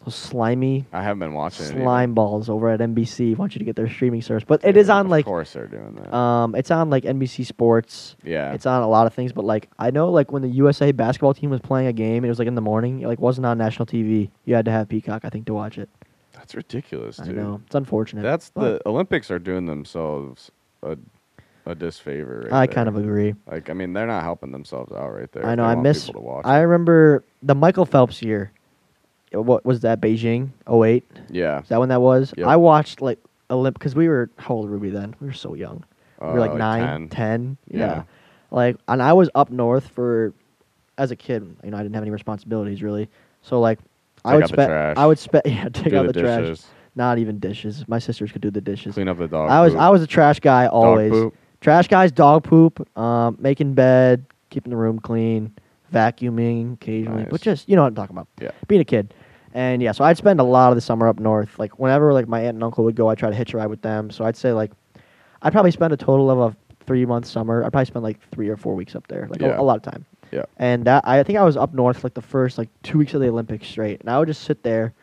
[0.05, 1.71] Those slimy I haven't been watching it.
[1.71, 1.81] either.
[1.81, 4.87] slime balls over at NBC want you to get their streaming service, but it is
[4.87, 6.15] Yeah, on like Of course they're doing that.
[6.15, 8.15] um, it's on like NBC Sports.
[8.23, 8.53] yeah.
[8.53, 11.33] It's on a lot of things, but like I know like when the USA basketball
[11.33, 13.01] team was playing a game, it was like in the morning.
[13.01, 14.29] It like wasn't on national TV.
[14.45, 15.89] You had to have Peacock, I think, to watch it.
[16.33, 18.21] That's ridiculous, I know it's unfortunate.
[18.23, 20.49] That's but the Olympics are doing themselves
[20.81, 20.97] a
[21.65, 22.47] a disfavor.
[22.49, 23.35] Right I kind of agree.
[23.51, 23.69] like.
[23.69, 25.45] I mean, they're not helping themselves out right there.
[25.45, 25.63] I if know.
[25.63, 26.05] they I want miss.
[26.07, 26.61] people to watch I it.
[26.61, 28.53] remember the Michael Phelps year.
[29.33, 30.01] Uh, What was that?
[30.01, 31.05] Beijing 08?
[31.29, 31.61] Yeah.
[31.61, 32.33] Is that when that was?
[32.37, 32.47] Yep.
[32.47, 35.15] I watched like Olymp because we were how old were we then?
[35.19, 35.83] We were so young.
[36.21, 37.09] we Uh, were like, nine, 10.
[37.09, 37.57] 10.
[37.69, 37.79] Yeah.
[37.79, 38.03] Yeah.
[38.51, 40.33] Like, and I was up north for
[40.97, 41.43] as a kid.
[41.63, 43.09] You know, I didn't have any responsibilities really.
[43.41, 43.79] So like,
[44.25, 44.71] I Take would spend.
[44.99, 45.43] I would spend.
[45.47, 46.41] Yeah, take Do out the the, trash.
[46.41, 46.67] dishes.
[46.95, 47.87] Not even dishes.
[47.87, 48.95] My sisters could do the dishes.
[48.95, 49.49] Clean up the dog.
[49.49, 49.81] I was poop.
[49.81, 51.11] I was a trash guy Dog always.
[51.11, 51.35] poop.
[51.61, 55.53] Trash guys, dog poop, um, making bed, keeping the room clean,
[55.91, 58.27] vacuuming occasionally, but just you know what I'm talking about.
[58.41, 58.51] Yeah.
[58.67, 59.13] Being a kid.
[59.53, 61.57] And yeah, so I'd spend a lot of the summer up north.
[61.57, 63.67] Like whenever like my aunt and uncle would go, I'd try to hitch a ride
[63.67, 64.11] with them.
[64.11, 64.71] So I'd say like
[65.41, 67.63] I'd probably spend a total of a three month summer.
[67.63, 69.27] I'd probably spend like three or four weeks up there.
[69.29, 70.05] Like a- a, lot of time.
[70.31, 70.45] Yeah.
[70.57, 73.21] And that I think I was up north like the first like two weeks of
[73.21, 74.01] the Olympics straight.
[74.01, 74.93] And I would just sit there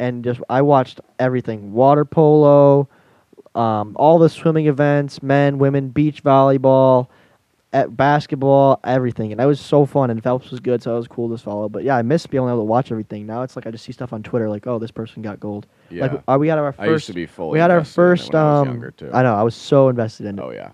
[0.00, 1.72] and just I watched everything.
[1.72, 2.88] Water polo,
[3.54, 7.08] um, all the swimming events, men, women, beach volleyball,
[7.74, 9.32] at basketball, everything.
[9.32, 11.68] And that was so fun and Phelps was good, so it was cool to follow.
[11.68, 13.26] But yeah, I miss being able to watch everything.
[13.26, 15.66] Now it's like I just see stuff on Twitter like, oh, this person got gold.
[15.90, 16.06] Yeah.
[16.06, 17.54] Like are we had our first I used to be fully.
[17.54, 19.10] we had our invested in it first I um younger too.
[19.12, 20.42] I know, I was so invested in it.
[20.42, 20.70] Oh yeah.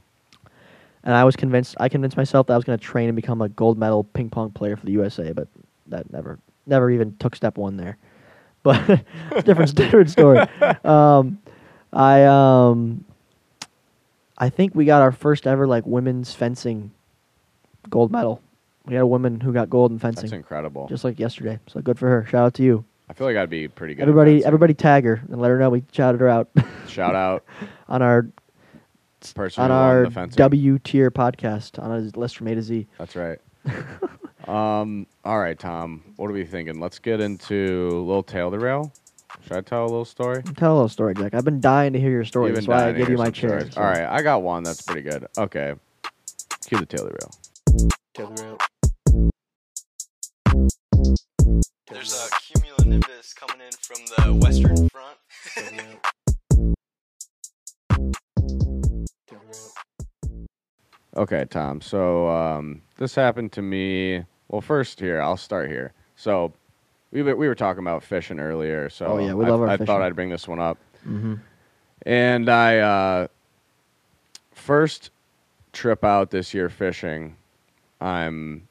[1.03, 3.41] And I was convinced I convinced myself that I was going to train and become
[3.41, 5.49] a gold medal ping pong player for the USA, but
[5.87, 7.97] that never never even took step 1 there.
[8.63, 8.87] But
[9.47, 10.41] different different story.
[10.85, 11.39] Um
[11.95, 13.07] I um
[14.41, 16.91] I think we got our first ever like women's fencing
[17.91, 18.43] gold medal.
[18.87, 20.23] We had a woman who got gold in fencing.
[20.23, 20.89] That's incredible.
[20.89, 21.59] just like yesterday.
[21.69, 22.25] So good for her.
[22.25, 22.85] Shout out to you.
[23.11, 24.03] I feel like I'd be pretty good.
[24.03, 26.49] Everybody everybody tag her and let her know we shouted her out
[26.89, 27.45] Shout out
[27.89, 28.27] on our
[29.35, 30.27] person on our the.
[30.37, 32.87] W tier podcast on a list from A to Z.
[32.99, 33.39] That's right.
[34.49, 35.07] um.
[35.23, 36.03] All right, Tom.
[36.17, 36.81] What are we thinking?
[36.81, 38.91] Let's get into a little tail to rail.
[39.43, 40.43] Should I tell a little story?
[40.57, 41.35] Tell a little story, Jack.
[41.35, 42.49] I've been dying to hear your story.
[42.49, 43.71] You've That's been why I dying to give hear you my some chair.
[43.71, 45.27] so- All right, I got one that's pretty good.
[45.39, 45.75] Okay.
[46.67, 47.31] Cue the tail to reel.
[51.91, 55.17] There's a cumulonimbus coming in from the western front.
[61.17, 61.81] Okay, Tom.
[61.81, 64.25] So um, this happened to me.
[64.49, 65.93] Well, first here, I'll start here.
[66.17, 66.53] So
[67.13, 68.89] we were, we were talking about fishing earlier.
[68.91, 69.87] So Oh, yeah, we I, our I fishing.
[69.87, 70.79] thought I'd bring this one up.
[71.07, 71.41] Mhm.
[72.07, 73.27] And I uh,
[74.53, 75.11] first
[75.73, 77.37] trip out this year fishing.
[78.01, 78.67] I'm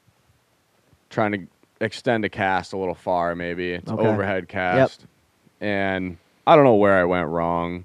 [1.10, 1.46] trying to
[1.80, 4.06] extend a cast a little far, maybe it's Okay.
[4.06, 5.06] overhead cast,
[5.60, 7.84] and I don't know where I went wrong.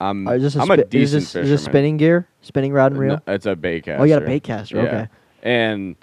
[0.00, 1.44] I'm Uh, is this a, I'm spi- a is decent this, fisherman.
[1.44, 2.28] is this spinning gear?
[2.42, 3.20] Spinning rod and reel?
[3.26, 4.00] No, it's a bait caster.
[4.00, 4.76] oh, you got a bait caster.
[4.76, 4.82] Yeah.
[4.82, 5.08] Okay.
[5.42, 5.96] And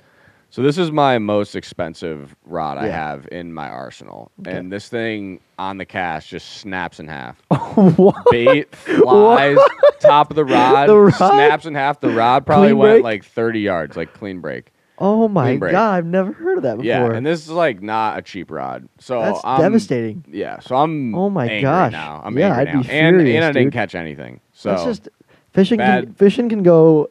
[0.51, 2.91] so this is my most expensive rod I Yeah.
[2.91, 4.31] have in my arsenal.
[4.45, 7.41] And this thing on the cast just snaps in half.
[7.97, 8.15] what?
[8.29, 9.57] Bait flies,
[9.99, 11.13] top of the rod, The rod?
[11.15, 11.99] snaps in half.
[12.01, 13.03] The rod probably Clean went break?
[13.03, 14.71] like 30 yards, like clean break.
[15.03, 15.71] Oh my Clean break.
[15.71, 15.95] god!
[15.95, 16.85] I've never heard of that before.
[16.85, 18.87] Yeah, and this is like not a cheap rod.
[18.99, 20.23] So That's I'm, devastating.
[20.29, 21.91] Yeah, so I'm Oh my angry gosh.
[21.91, 22.21] now.
[22.23, 22.77] I'm Yeah, angry I'd be now.
[22.77, 23.73] and, furious, and I didn't dude.
[23.73, 24.41] catch anything.
[24.53, 25.09] So That's just
[25.53, 25.79] fishing.
[25.79, 27.09] Can, bad- fishing can go.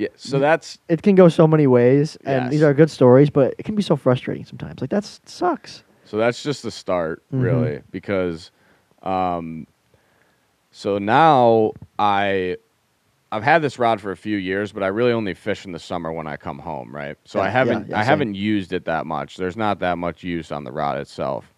[0.00, 3.54] Yeah, so that's It can go so many ways, and these are good stories, but
[3.58, 4.80] it can be so frustrating sometimes.
[4.80, 5.84] Like that sucks.
[6.06, 7.42] So that's just the start, Mhm.
[7.42, 8.50] really, because
[9.02, 9.66] um,
[10.70, 12.56] so now I
[13.30, 15.78] I've had this rod for a few years, but I really only fish in the
[15.78, 17.16] summer when I come home, right?
[17.26, 18.06] So Yeah, I yeah, haven't yeah, I same.
[18.08, 19.36] haven't used it that much.
[19.36, 21.52] There's not that much use on the rod itself,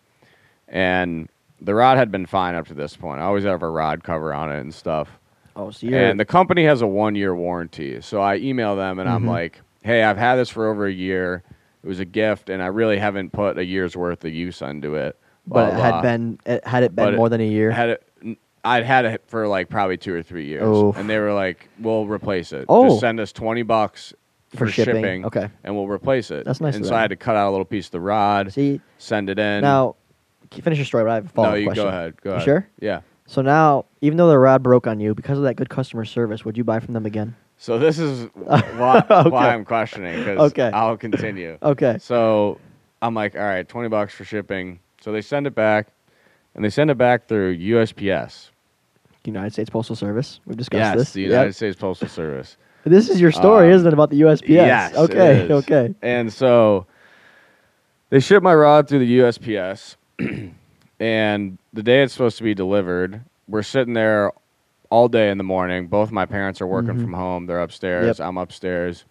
[0.67, 1.29] and
[1.61, 3.21] the rod had been fine up to this point.
[3.21, 5.09] I always have a rod cover on it and stuff.
[5.57, 8.01] Oh, so you're And the company has a one year warranty.
[8.01, 9.29] So I email them and I'm Mhm.
[9.29, 11.43] like, hey, I've had this for over a year.
[11.85, 14.95] It was a gift, and I really haven't put a year's worth of use into
[14.95, 15.17] it.
[15.45, 16.03] but Blah, it had blah.
[16.03, 17.73] been it, had it been But it more than a year.
[17.73, 20.97] Had it, n- I'd had it for like probably two or three years, Oof.
[20.97, 22.67] and they were like, "We'll replace it.
[22.69, 22.89] Oh.
[22.89, 24.15] Just send us twenty bucks
[24.55, 25.27] For shipping.
[25.27, 25.49] Okay.
[25.65, 27.65] and we'll replace it." That's nice And so I had to cut out a little
[27.65, 29.63] piece of the rod, See send it in.
[29.63, 29.97] now,
[30.53, 31.03] finish your story.
[31.03, 31.85] But I have a follow no, up you question.
[31.85, 32.23] go ahead.
[32.23, 32.45] Go You ahead.
[32.45, 32.69] sure?
[32.79, 33.01] Yeah.
[33.33, 36.45] So now, even though the rod broke on you, because of that good customer service,
[36.45, 37.35] would you buy from them again?
[37.57, 39.31] So this is why, Okay.
[39.31, 40.71] why I'm questioning because Okay.
[40.75, 41.57] I'll continue.
[41.63, 41.97] Okay.
[41.99, 42.61] So
[43.01, 44.81] I'm like, all right, 20 bucks for shipping.
[45.01, 45.87] So they send it back,
[46.55, 48.51] and they send it back through USPS.
[49.25, 50.41] United States Postal Service.
[50.45, 51.13] We've discussed yes, this.
[51.15, 51.31] the Yep.
[51.31, 52.59] United States Postal Service.
[52.85, 54.49] This is your story, Um, isn't it, about the USPS?
[54.49, 54.95] Yes.
[54.95, 55.51] Okay.
[55.51, 55.95] Okay.
[56.03, 56.85] And so
[58.11, 59.97] they ship my rod through the USPS,
[61.03, 64.31] and the day it's supposed to be delivered, we're sitting there
[64.89, 65.89] all day in the morning.
[65.89, 67.01] Both my parents are working Mhm.
[67.03, 67.47] from home.
[67.47, 68.19] They're upstairs.
[68.21, 68.29] Yep.
[68.29, 69.05] I'm upstairs.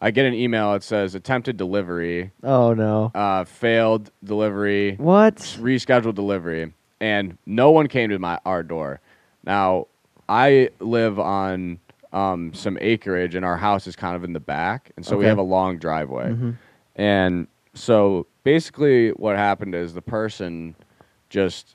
[0.00, 3.12] I get an email that says attempted delivery, Oh no.
[3.14, 5.36] uh, failed delivery, What?
[5.60, 6.72] rescheduled delivery.
[7.00, 9.00] and no one came to my our door.
[9.44, 9.86] Now
[10.28, 11.78] I live on
[12.12, 15.24] um, some acreage, and our house is kind of in the back, and so we
[15.26, 16.30] have a long driveway.
[16.30, 16.54] Mhm.
[16.96, 20.76] And so basically, what happened is the person
[21.34, 21.74] just,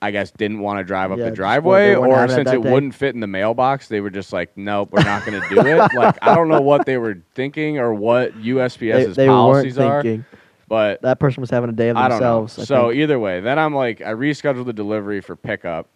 [0.00, 2.60] I guess, didn't want to drive up Yeah, the driveway, they or it since it
[2.62, 5.66] wouldn't fit in the mailbox, they were just like, "Nope, we're not going to do
[5.66, 9.38] it." like I don't know what they were thinking or what They, USPS's they weren't
[9.38, 10.24] policies are, thinking.
[10.68, 12.42] but That person was having a day of I don't know.
[12.42, 12.58] themselves.
[12.60, 13.00] I So think.
[13.00, 15.88] either way, then I'm like, I rescheduled the delivery for pickup,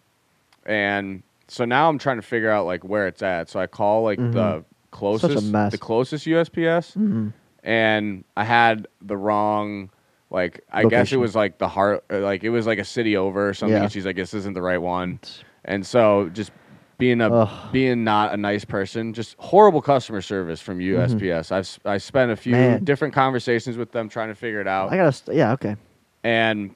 [0.65, 3.49] and so now I'm trying to figure out like where it's at.
[3.49, 4.63] So I call like the Mhm.
[4.91, 7.31] closest, the closest USPS, Mhm.
[7.63, 9.89] and I had the wrong.
[10.33, 13.47] Like I guess it was like the heart, like it was like a city over
[13.49, 13.77] or something.
[13.77, 13.83] Yeah.
[13.83, 15.19] And she's like, "This isn't the right one,"
[15.63, 16.51] and so just
[16.97, 17.71] being a Ugh.
[17.71, 21.51] being not a nice person, just horrible customer service from USPS.
[21.51, 22.61] I've I spent a few Mm-hmm.
[22.71, 22.83] Man.
[22.83, 24.91] different conversations with them trying to figure it out.
[24.91, 25.11] I gotta.
[25.11, 25.51] St- yeah.
[25.53, 25.75] Okay.
[26.23, 26.75] And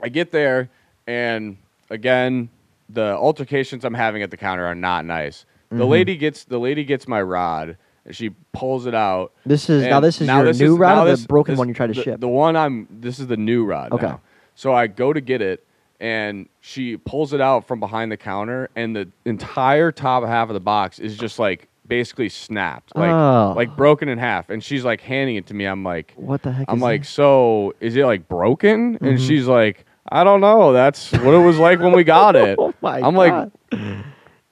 [0.00, 0.68] I get there,
[1.08, 1.56] and
[1.90, 2.50] again,
[2.88, 5.44] the altercations I'm having at the counter are not nice.
[5.70, 5.88] The Mhm.
[5.88, 7.76] lady gets the lady gets my rod,
[8.10, 9.32] she pulls it out.
[9.46, 10.00] This is now.
[10.00, 11.88] This is your this new is- rod, or this- the broken this- one you tried
[11.88, 12.20] to the, ship.
[12.20, 12.86] The one I'm.
[12.90, 13.92] This is the new rod.
[13.92, 14.06] Okay.
[14.06, 14.20] now.
[14.54, 15.64] So I go to get it,
[16.00, 20.54] and she pulls it out from behind the counter, and the entire top half of
[20.54, 23.54] the box is just like basically snapped, like Oh.
[23.56, 24.50] like broken in half.
[24.50, 25.64] And she's like handing it to me.
[25.64, 26.66] I'm like, what the heck?
[26.68, 27.06] I'm like, that?
[27.08, 28.98] so is it like broken?
[29.00, 29.26] And Mhm.
[29.26, 30.72] she's like, I don't know.
[30.74, 32.56] That's what it was like when we got it.
[32.60, 33.52] oh my I'm like, God.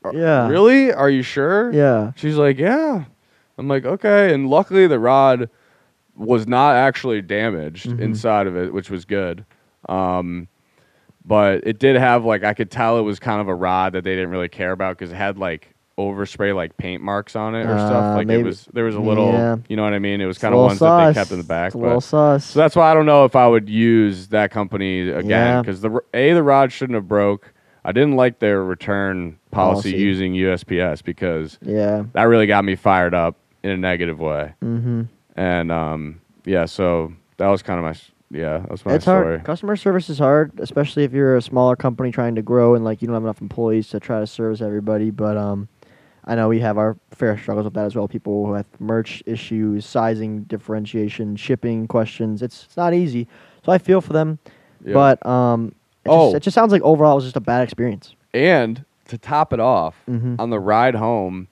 [0.04, 0.48] "Are- Yeah.
[0.48, 0.92] Really?
[0.92, 1.72] Are you sure?
[1.72, 2.12] yeah.
[2.16, 3.04] She's like, yeah.
[3.58, 4.32] I'm like, okay.
[4.34, 5.48] And luckily, the rod
[6.16, 8.00] was not actually damaged Mhm.
[8.00, 9.44] inside of it, which was good.
[9.88, 10.48] Um,
[11.24, 14.04] but it did have like I could tell it was kind of a rod that
[14.04, 17.66] they didn't really care about because it had like overspray like paint marks on it
[17.66, 18.16] or Uh, stuff.
[18.16, 19.56] Like maybe- it was there was a little, yeah.
[19.68, 20.20] you know what I mean?
[20.20, 21.72] It was kind of ones that they kept in the back.
[21.72, 22.44] But little sus.
[22.44, 25.60] so that's why I don't know if I would use that company again Yeah.
[25.62, 27.52] because the a the rod shouldn't have broke.
[27.84, 30.02] I didn't like their return policy, Policy.
[30.04, 32.02] using USPS because yeah.
[32.12, 34.52] that really got me fired up in a negative way.
[34.62, 35.02] Mm-hmm.
[35.36, 39.24] And um, yeah, so that was kind of my yeah, that was my it's story.
[39.36, 39.44] hard.
[39.44, 43.00] Customer service is hard, especially if you're a smaller company trying to grow and like
[43.02, 45.10] you don't have enough employees to try to service everybody.
[45.10, 45.68] But um,
[46.24, 48.08] I know we have our fair struggles with that as well.
[48.08, 52.42] People who have merch issues, sizing differentiation, shipping questions.
[52.42, 53.28] It's it's not easy.
[53.64, 54.38] So I feel for them.
[54.84, 54.94] Yeah.
[54.94, 55.74] But um,
[56.04, 56.26] it, Oh.
[56.28, 58.14] just, it just sounds like overall it was just a bad experience.
[58.32, 60.34] and to top it off, Mhm.
[60.40, 61.46] on the ride home,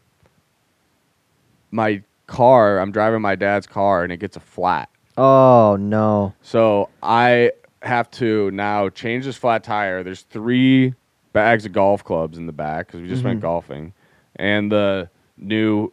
[1.74, 4.88] my car, I'm driving my dad's car, and it gets a flat.
[5.18, 6.32] Oh no.
[6.42, 7.50] So I
[7.82, 10.02] have to now change this flat tire.
[10.02, 10.94] There's three
[11.32, 13.42] bags of golf clubs in the back because we just went Mhm.
[13.42, 13.92] golfing,
[14.36, 15.92] and the new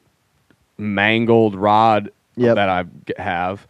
[0.77, 2.55] mangled rod Yep.
[2.55, 3.67] that I g- have,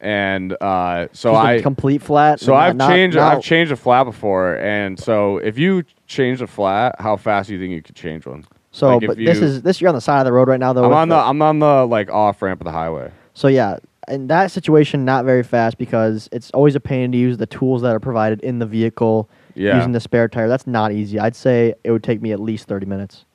[0.00, 2.40] and uh, so Just a I complete flat.
[2.40, 6.42] so I've not- changed not- I've changed a flat before, and so if you change
[6.42, 8.44] a flat, how fast do you think you could change one?
[8.72, 10.72] So, like, but this is this you're on the side of the road right now
[10.72, 10.84] though.
[10.86, 13.10] I'm on the I'm on the like off ramp of the highway.
[13.34, 13.76] So yeah,
[14.08, 17.82] in that situation, not very fast because it's always a pain to use the tools
[17.82, 19.76] that are provided in the vehicle Yeah.
[19.76, 20.48] using the spare tire.
[20.48, 21.18] That's not easy.
[21.18, 23.26] I'd say it would take me at least thirty minutes.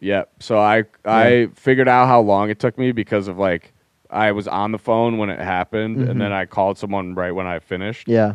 [0.00, 0.28] Yep.
[0.40, 3.72] So I I figured out how long it took me because of like
[4.10, 6.10] I was on the phone when it happened, Mhm.
[6.10, 8.08] and then I called someone right when I finished.
[8.08, 8.34] Yeah.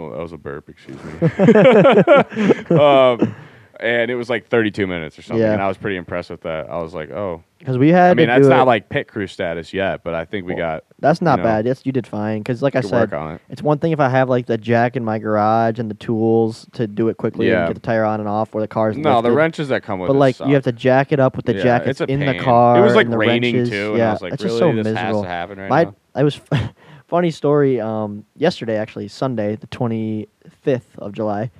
[0.00, 0.68] Oh, that was a burp.
[0.68, 1.10] Excuse me.
[2.80, 3.34] um,
[3.80, 5.52] and it was like 32 minutes or something, Yeah.
[5.52, 6.68] and I was pretty impressed with that.
[6.70, 8.10] I was like, oh, Because we had.
[8.10, 10.62] I mean that's not it- like pit crew status yet, but I think we Well,
[10.62, 11.66] got That's not you know, bad.
[11.66, 12.38] Yes, you did fine.
[12.40, 13.40] Because like I said, work on it.
[13.48, 16.66] it's one thing if I have like the jack in my garage and the tools
[16.72, 17.60] to do it quickly Yeah.
[17.66, 19.98] and get the tire on and off, or the car's No, the wrenches that come
[20.00, 20.48] with But like suck.
[20.48, 22.78] you have to jack it up with the Yeah, jackets it's a in the car.
[22.78, 23.70] It was like raining wrenches.
[23.70, 25.22] too, and yeah, I was like, it's really, just so this miserable.
[25.22, 25.94] has to happen right My, now.
[26.14, 26.40] I was
[27.08, 27.80] funny story.
[27.80, 30.28] Um, yesterday, actually, Sunday, the twenty
[30.62, 31.50] fifth of July,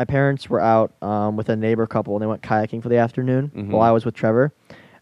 [0.00, 2.96] my parents were out um, with a neighbor couple, and they went kayaking for the
[2.96, 3.68] afternoon Mhm.
[3.68, 4.50] while I was with Trevor.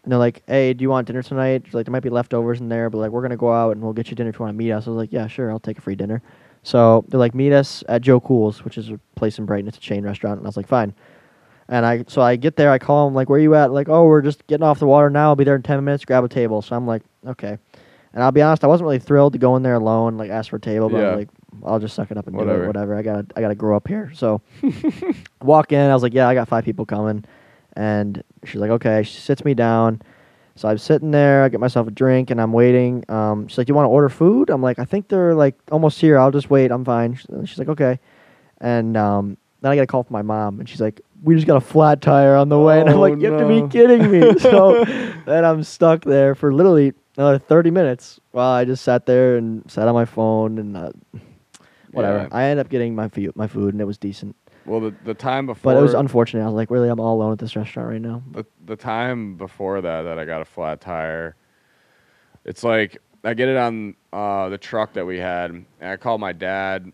[0.03, 2.59] And they're like, "Hey, do you want dinner tonight?" She's like, "There might be leftovers
[2.59, 4.43] in there, but like we're gonna go out and we'll get you dinner if you
[4.43, 6.21] want to meet us." I was like, "Yeah, sure, I'll take a free dinner."
[6.63, 9.69] So they're like, "Meet us at Joe Cool's, which is a place in Brighton.
[9.69, 10.93] It's a chain restaurant." And I was like, "Fine."
[11.69, 13.87] And I so I get there, I call them like, "Where are you at?" Like,
[13.87, 15.29] "Oh, we're just getting off the water now.
[15.29, 16.03] I'll be there in ten minutes.
[16.03, 17.57] Grab a table." So I'm like, "Okay."
[18.13, 20.49] And I'll be honest, I wasn't really thrilled to go in there alone, like ask
[20.49, 21.15] for a table, but I Yeah.
[21.15, 21.29] like,
[21.65, 22.63] I'll just suck it up and do Whatever.
[22.63, 22.67] it.
[22.67, 22.95] Whatever.
[22.95, 24.11] I gotta I gotta grow up here.
[24.13, 24.41] So
[25.41, 27.25] walk in, I was like, Yeah, I got five people coming.
[27.73, 29.03] And she's like, Okay.
[29.03, 30.01] She sits me down.
[30.55, 33.03] So I'm sitting there, I get myself a drink and I'm waiting.
[33.09, 34.49] Um, she's like, You want to order food?
[34.49, 36.17] I'm like, I think they're like almost here.
[36.19, 36.71] I'll just wait.
[36.71, 37.15] I'm fine.
[37.45, 37.99] She's like, Okay.
[38.61, 41.47] And um, then I get a call from my mom, and she's like, "We just
[41.47, 43.65] got a flat tire on the way," and I'm Oh, like, "You have to be
[43.69, 44.83] kidding me!" so
[45.25, 49.63] then I'm stuck there for literally another 30 minutes while I just sat there and
[49.71, 50.91] sat on my phone and uh,
[51.91, 52.19] whatever.
[52.19, 52.27] Yeah.
[52.31, 54.35] I ended up getting my food, my food, and it was decent.
[54.65, 56.43] Well, the the time before, But it was unfortunate.
[56.43, 58.21] I was like, really, I'm all alone at this restaurant right now.
[58.31, 61.35] the the time before that that I got a flat tire.
[62.45, 66.21] It's like I get it on uh, the truck that we had, and I called
[66.21, 66.91] my dad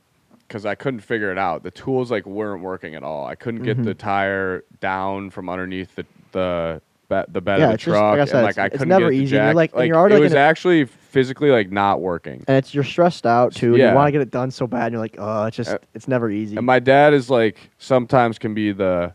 [0.47, 1.63] because I couldn't figure it out.
[1.63, 3.25] The tools like weren't working at all.
[3.25, 7.74] I couldn't get the tire down from underneath the the the bed Yeah, of the
[7.76, 9.36] it's just- like truck, I said, and like it's- I it's couldn't never get easy,
[9.36, 12.44] you're like- like you're already it was actually physically like not working.
[12.48, 13.76] And it's you're stressed out too.
[13.76, 13.89] Yeah.
[13.89, 14.86] You want to get it done so bad.
[14.88, 16.58] And you're like, oh, it's just Uh, it's never easy.
[16.58, 19.13] And my dad is like sometimes can be the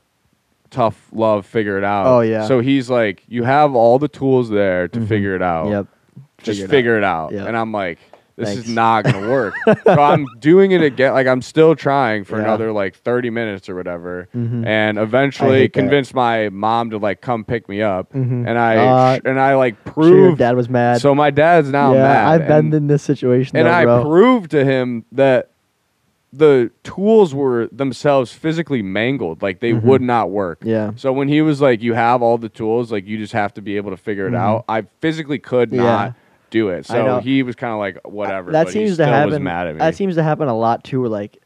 [0.70, 2.06] tough love figure it out.
[2.06, 2.46] Oh, yeah.
[2.46, 5.08] So he's like, you have all the tools there to Mhm.
[5.08, 5.68] figure it out.
[5.68, 5.86] Yep.
[6.42, 6.70] Just Figure it out.
[6.70, 7.32] figure it out.
[7.32, 7.48] Yep.
[7.48, 7.98] And I'm like,
[8.36, 8.68] this Thanks.
[8.68, 9.54] is not gonna work.
[9.84, 11.12] so I'm doing it again.
[11.12, 12.44] Like I'm still trying for Yeah.
[12.44, 14.28] another like 30 minutes or whatever.
[14.34, 14.64] Mhm.
[14.66, 15.80] And eventually hate that.
[15.80, 18.12] convinced my mom to like come pick me up.
[18.12, 18.46] Mhm.
[18.48, 20.38] And I Uh, sh- and I like Sure, your proved.
[20.38, 21.00] dad was mad.
[21.00, 22.28] so my dad's now yeah, mad.
[22.28, 23.56] I've been and- in this situation.
[23.56, 24.02] and though, I bro.
[24.04, 25.48] proved to him that
[26.32, 29.82] the tools were themselves physically mangled, like they Mhm.
[29.82, 30.60] would not work.
[30.64, 30.92] yeah.
[30.94, 33.60] So when he was like, "You have all the tools, like you just have to
[33.60, 34.38] be able to figure it Mhm.
[34.38, 35.82] out," I physically could Yeah.
[35.82, 36.14] not
[36.50, 36.90] do it.
[36.90, 37.18] I know.
[37.18, 39.30] So he was kind of like, "Whatever." That but he seems still to happen.
[39.30, 39.78] Was mad at me.
[39.78, 41.00] That seems to happen a lot too.
[41.00, 41.38] Where like,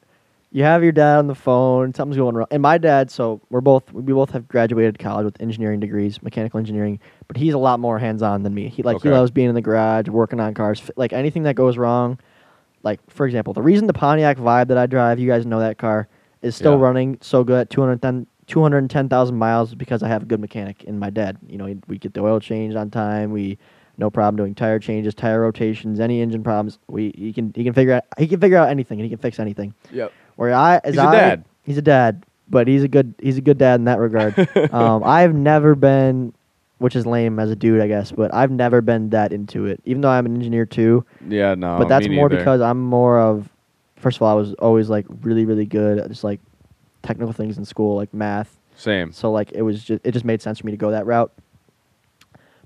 [0.50, 2.46] you have your dad on the phone, something's going wrong.
[2.50, 6.58] And my dad, so we're both we both have graduated college with engineering degrees, mechanical
[6.58, 6.98] engineering.
[7.28, 8.68] But he's a lot more hands on than me.
[8.68, 9.16] He like he Okay.
[9.16, 10.90] loves being in the garage, working on cars.
[10.96, 12.18] Like anything that goes wrong,
[12.82, 15.78] like for example, the reason the Pontiac Vibe that I drive, you guys know that
[15.78, 16.08] car,
[16.42, 16.82] is still Yeah.
[16.82, 20.98] running so good at 210 210,000 miles is because I have a good mechanic in
[20.98, 21.38] my dad.
[21.48, 23.30] You know, he- we get the oil changed on time.
[23.32, 23.56] We
[23.98, 26.78] no problem doing tire changes, tire rotations, any engine problems.
[26.88, 29.18] We he can he can figure out he can figure out anything and he can
[29.18, 29.74] fix anything.
[29.92, 30.12] Yep.
[30.37, 31.44] Where I as He's a I, dad.
[31.62, 34.37] He's a dad, but he's a good he's a good dad in that regard.
[34.72, 36.35] um, I've never been,
[36.78, 39.80] which is lame as a dude, I guess, but I've never been that into it.
[39.85, 41.54] Even though I'm an engineer too, Yeah.
[41.54, 41.78] No.
[41.78, 42.40] but that's more neither.
[42.40, 43.48] because I'm more of.
[43.96, 46.40] First of all, I was always like really really good at just like
[47.02, 48.59] technical things in school, like math.
[48.76, 49.12] same.
[49.12, 51.33] So like it was just it just made sense for me to go that route.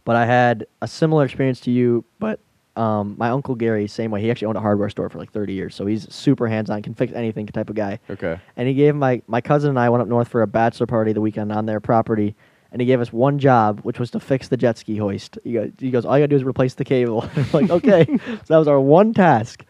[0.09, 2.41] But I had a similar experience to you, but
[2.77, 4.23] um, my uncle Gary, same way.
[4.23, 6.95] He actually owned a hardware store for like 30 years, so he's super hands-on, can
[6.95, 7.99] fix anything type of guy.
[8.09, 8.41] Okay.
[8.57, 11.13] And he gave my my cousin and I went up north for a bachelor party
[11.13, 12.35] the weekend on their property,
[12.73, 15.39] and he gave us one job, which was to fix the jet ski hoist.
[15.45, 17.29] He goes, he goes all you gotta do is replace the cable.
[17.53, 19.63] Like, okay, so that was our one task.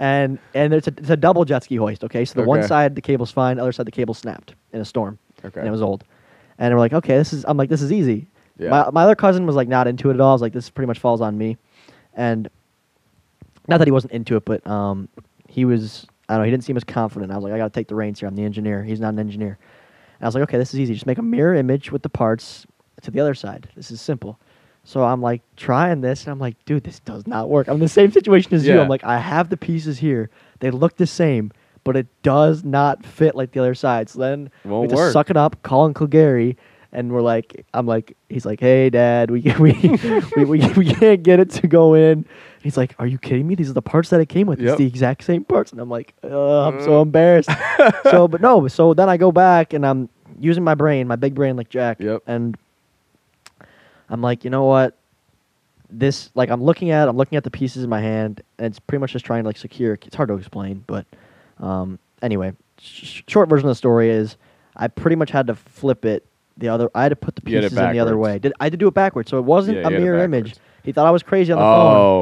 [0.00, 2.02] And and it's a, it's a double jet ski hoist.
[2.02, 4.80] Okay, so the one side the cable's fine, the other side the cable snapped in
[4.80, 5.60] a storm Okay.
[5.60, 6.02] and it was old.
[6.58, 7.44] And we're like, okay, this is.
[7.46, 8.26] I'm like, this is easy.
[8.58, 8.70] Yeah.
[8.70, 10.30] My my other cousin was like not into it at all.
[10.30, 11.56] I was like, this pretty much falls on me,
[12.14, 12.48] and
[13.68, 15.08] not that he wasn't into it, but um,
[15.48, 16.06] he was.
[16.28, 16.44] I don't know.
[16.46, 17.30] He didn't seem as confident.
[17.30, 18.26] I was like, I got to take the reins here.
[18.28, 18.82] I'm the engineer.
[18.82, 19.58] He's not an engineer.
[20.18, 20.94] And I was like, okay, this is easy.
[20.94, 22.66] Just make a mirror image with the parts
[23.02, 23.68] to the other side.
[23.76, 24.40] This is simple.
[24.84, 27.68] So I'm like trying this, and I'm like, dude, this does not work.
[27.68, 28.80] I'm in the same situation as you.
[28.80, 30.30] I'm like, I have the pieces here.
[30.60, 31.52] They look the same,
[31.84, 34.08] but it does not fit like the other side.
[34.08, 35.12] So then Won't we just work.
[35.12, 36.56] suck it up, call Uncle Gary,
[36.94, 39.72] and we're like, I'm like, he's like, hey, Dad, we we
[40.36, 42.24] we, we, we can't get it to go in.
[42.62, 43.54] He's like, are you kidding me?
[43.56, 44.58] These are the parts that it came with.
[44.60, 44.68] Yep.
[44.70, 47.02] It's the exact same parts, and I'm like, I'm so Uh.
[47.02, 47.50] embarrassed.
[48.04, 50.08] so, but no, so then I go back and I'm
[50.40, 52.22] using my brain, my big brain, like Jack, Yep.
[52.26, 52.56] and
[54.08, 54.96] I'm like, you know what?
[55.90, 58.80] This like I'm looking at I'm looking at the pieces in my hand and it's
[58.80, 59.94] pretty much just trying to like secure.
[59.94, 61.06] It's hard to explain, but
[61.60, 64.36] um, anyway, sh- short version of the story is
[64.76, 66.88] I pretty much had to flip it the other.
[66.94, 68.32] I had to put the You had it pieces in the other backwards.
[68.32, 68.38] way.
[68.38, 70.04] Did I had to do it backwards, so it wasn't Yeah, a you had it
[70.04, 70.44] mirror image.
[70.44, 70.60] backwards.
[70.84, 71.68] He thought I was crazy on the Oh.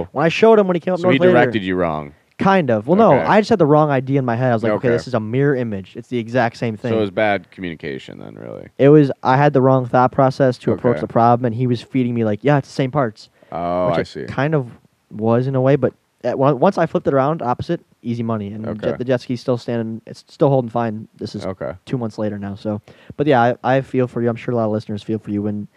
[0.05, 0.09] phone.
[0.13, 2.13] When I showed him when he came up So north he later, directed you wrong.
[2.39, 2.87] Kind of.
[2.89, 3.25] Well, no, Okay.
[3.25, 4.51] I just had the wrong idea in my head.
[4.51, 4.97] I was like, okay, Okay.
[4.97, 5.95] this is a mirror image.
[5.97, 6.91] It's the exact same thing.
[6.93, 8.69] So it was bad communication then, really.
[8.79, 9.13] It was.
[9.23, 11.01] I had the wrong thought process to approach Okay.
[11.03, 13.29] the problem, and he was feeding me like, yeah, it's the same parts.
[13.53, 14.25] Oh, which I it see.
[14.25, 14.71] kind of
[15.11, 15.93] was in a way, but
[16.25, 18.89] at, on- once I flipped it around, opposite, easy money, and Okay.
[18.91, 20.03] jet, the jet ski's still standing.
[20.07, 21.09] It's still holding fine.
[21.17, 21.75] This is Okay.
[21.87, 22.55] two months later now.
[22.55, 22.81] So,
[23.17, 24.29] but yeah, I, I feel for you.
[24.29, 25.69] I'm sure a lot of listeners feel for you when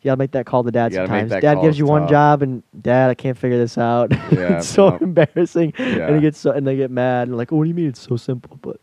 [0.00, 1.30] you gotta make that call to dad You gotta make sometimes.
[1.30, 2.10] that Dad call, gives it's you one tough.
[2.10, 4.10] job, and dad, I can't figure this out.
[4.30, 4.98] Yeah, it's so no.
[5.00, 6.14] embarrassing, and Yeah.
[6.14, 8.00] he gets so, and they get mad and like, oh, what do you mean it's
[8.00, 8.58] so simple?
[8.62, 8.78] But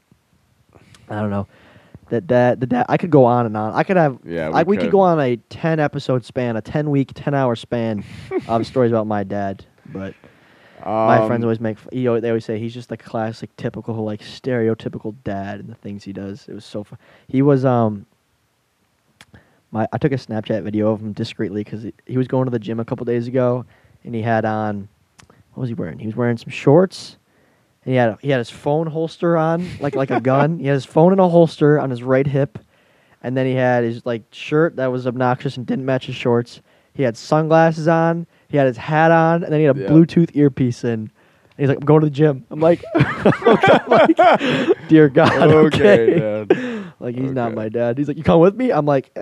[1.10, 1.48] I don't know.
[2.10, 3.74] That that the dad, I could go on and on.
[3.74, 4.92] I could have Yeah, we like we could could.
[4.92, 8.04] go on a ten episode span, a ten week, ten hour span
[8.48, 9.64] of stories about my dad.
[9.86, 10.16] But
[10.86, 13.56] my friends Um, always make f- you know they always say he's just the classic,
[13.58, 16.48] typical, like stereotypical dad and the things he does.
[16.48, 17.00] It was so fun.
[17.28, 18.06] He was um.
[19.72, 22.52] My I took a Snapchat video of him discreetly because he, he was going to
[22.52, 23.66] the gym a couple days ago,
[24.04, 24.88] and he had on
[25.54, 26.00] what was he wearing?
[26.00, 27.18] He was wearing some shorts.
[27.86, 30.60] And he had he had his phone holster on like like a gun.
[30.60, 32.58] He had his phone in a holster on his right hip,
[33.22, 36.62] and then he had his like shirt that was obnoxious and didn't match his shorts.
[36.94, 38.26] He had sunglasses on.
[38.50, 39.88] He had his hat on, and then he had a Yeah.
[39.90, 41.12] Bluetooth earpiece in.
[41.58, 42.46] he's like, I'm going to the gym.
[42.50, 44.18] I'm like, I'm like
[44.90, 46.46] dear God, Okay, okay.
[46.46, 46.86] Dad.
[47.02, 47.56] Like he's not Okay.
[47.56, 47.98] my dad.
[47.98, 48.72] He's like, you come with me?
[48.74, 49.22] I'm like, eh,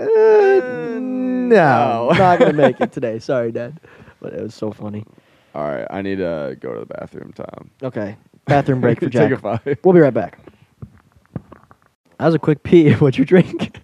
[0.99, 2.09] no, no.
[2.11, 3.19] I'm not gonna make it today.
[3.19, 3.79] Sorry, dad.
[4.19, 5.05] But it was so funny.
[5.53, 7.69] All right, I need to go to the bathroom, Tom.
[7.83, 9.29] Okay, bathroom break for Jack.
[9.29, 9.77] Take a five.
[9.83, 10.39] We'll be right back.
[12.17, 12.91] That was a quick pee.
[12.93, 13.77] What'd you drink?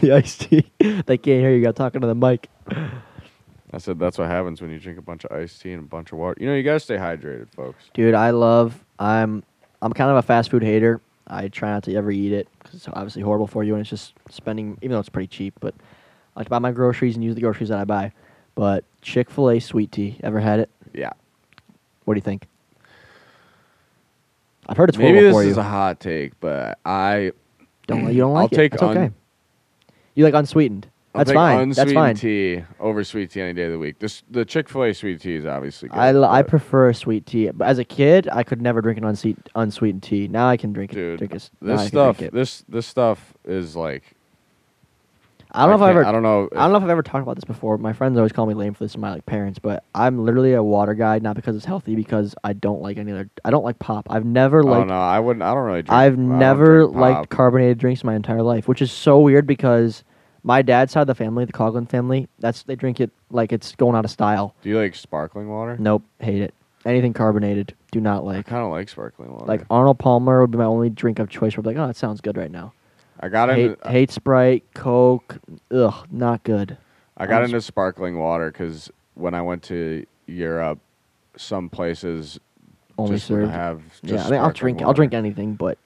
[0.00, 0.68] the iced tea.
[0.80, 1.62] they can't hear you.
[1.62, 2.48] Got talking to the mic.
[3.72, 5.86] I said that's what happens when you drink a bunch of iced tea and a
[5.86, 6.36] bunch of water.
[6.40, 7.84] You know, you gotta stay hydrated, folks.
[7.94, 8.84] Dude, I love.
[8.98, 9.42] I'm.
[9.82, 11.00] I'm kind of a fast food hater.
[11.26, 13.90] I try not to ever eat it because it's obviously horrible for you, and it's
[13.90, 14.78] just spending.
[14.82, 15.74] Even though it's pretty cheap, but
[16.34, 18.12] I like to buy my groceries and use the groceries that I buy.
[18.54, 20.18] But Chick Fil A sweet tea.
[20.22, 20.70] Ever had it?
[20.94, 21.10] Yeah.
[22.04, 22.46] What do you think?
[24.68, 27.32] I've heard it's Maybe horrible this is a hot take, but I
[27.86, 28.56] don't you don't like I'll it?
[28.56, 29.14] take That's un- okay.
[30.14, 30.88] You like unsweetened?
[31.16, 31.68] I'll That's fine.
[31.70, 32.14] That's unsweetened fine.
[32.16, 33.98] tea over sweet tea any day of the week.
[33.98, 35.96] This the Chick Fil A sweet tea is obviously good.
[35.98, 39.04] I, l- I prefer sweet tea, but as a kid, I could never drink an
[39.04, 40.28] unsweet, unsweetened tea.
[40.28, 40.96] Now I can drink it.
[40.96, 41.18] dude.
[41.18, 41.50] Drink it.
[41.60, 44.04] now I This stuff, drink this this stuff is like.
[45.52, 46.04] I don't know if I can't- ever.
[46.08, 46.48] I don't know.
[46.54, 47.78] I don't know if I've ever talked about this before.
[47.78, 49.58] My friends always call me lame for this, and my like parents.
[49.58, 53.12] But I'm literally a water guy, not because it's healthy, because I don't like any
[53.12, 53.30] other.
[53.44, 54.08] I don't like pop.
[54.10, 54.88] I've never Oh liked.
[54.88, 55.42] no, I wouldn't.
[55.42, 55.82] I don't really.
[55.82, 57.28] Drink, I've never drink liked pop.
[57.30, 60.02] carbonated drinks my entire life, which is so weird because
[60.46, 63.74] my dad's side of the family, the Coughlin family, that's they drink it like it's
[63.74, 64.54] going out of style.
[64.62, 65.76] Do you like sparkling water?
[65.78, 66.54] Nope, hate it.
[66.84, 68.46] Anything carbonated, do not like I like.
[68.46, 69.44] kind of like sparkling water.
[69.44, 71.56] Like Arnold Palmer would be my only drink of choice.
[71.56, 72.72] Where I'm like, oh, that sounds good right now.
[73.18, 75.38] I got hate, into uh, hate Sprite, Coke.
[75.72, 76.78] Ugh, not good.
[77.16, 80.78] I got into sparkling water because when I went to Europe,
[81.36, 82.38] some places
[82.96, 83.50] Only just served.
[83.50, 83.82] have.
[83.88, 84.82] Just Yeah, I mean, I'll sparkling drink.
[84.82, 84.96] I'll water.
[84.96, 85.78] drink anything, but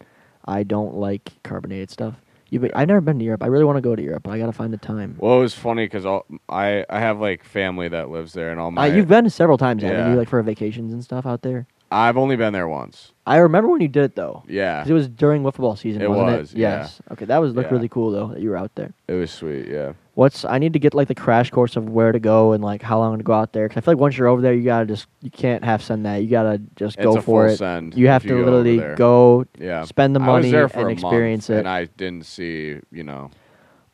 [0.44, 2.16] I don't like carbonated stuff.
[2.53, 3.42] I've never been to Europe.
[3.42, 5.16] I really want to go to Europe, but I gotta find the time.
[5.18, 6.05] Well, it was funny because
[6.48, 9.59] I I have like family that lives there, and all Uh, my you've been several
[9.59, 10.11] times, haven't Yeah.
[10.12, 10.16] you?
[10.18, 11.66] Like for vacations and stuff out there.
[11.92, 13.12] I've only been there once.
[13.26, 14.44] I remember when you did it though.
[14.48, 16.59] Yeah, it was during football season, It wasn't was, it?
[16.59, 16.78] yeah.
[16.82, 17.03] Yes.
[17.12, 17.74] Okay, that was looked Yeah.
[17.76, 18.92] really cool though that you were out there.
[19.09, 19.66] it was sweet.
[19.66, 22.62] Yeah, What's I need to get like the crash course of where to go and
[22.64, 23.68] like how long to go out there.
[23.68, 26.04] Cause I feel like once you're over there, you gotta just you can't half send
[26.04, 26.16] that.
[26.16, 27.56] You gotta just it's go a for full it.
[27.58, 27.94] send.
[27.96, 28.96] You have to go over literally there.
[28.96, 31.58] go Yeah, spend the money and experience it.
[31.58, 32.80] and I didn't see.
[32.90, 33.30] You know,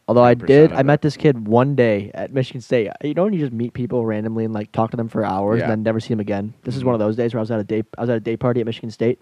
[0.09, 2.91] Although I 10% did, I met this kid one day at Michigan State.
[3.05, 5.59] You know when you just meet people randomly and like talk to them for hours
[5.59, 5.65] Yeah.
[5.65, 6.55] and then never see them again.
[6.63, 6.87] This is Mhm.
[6.87, 7.83] one of those days where I was at a day.
[7.99, 9.21] I was at a day party at Michigan State,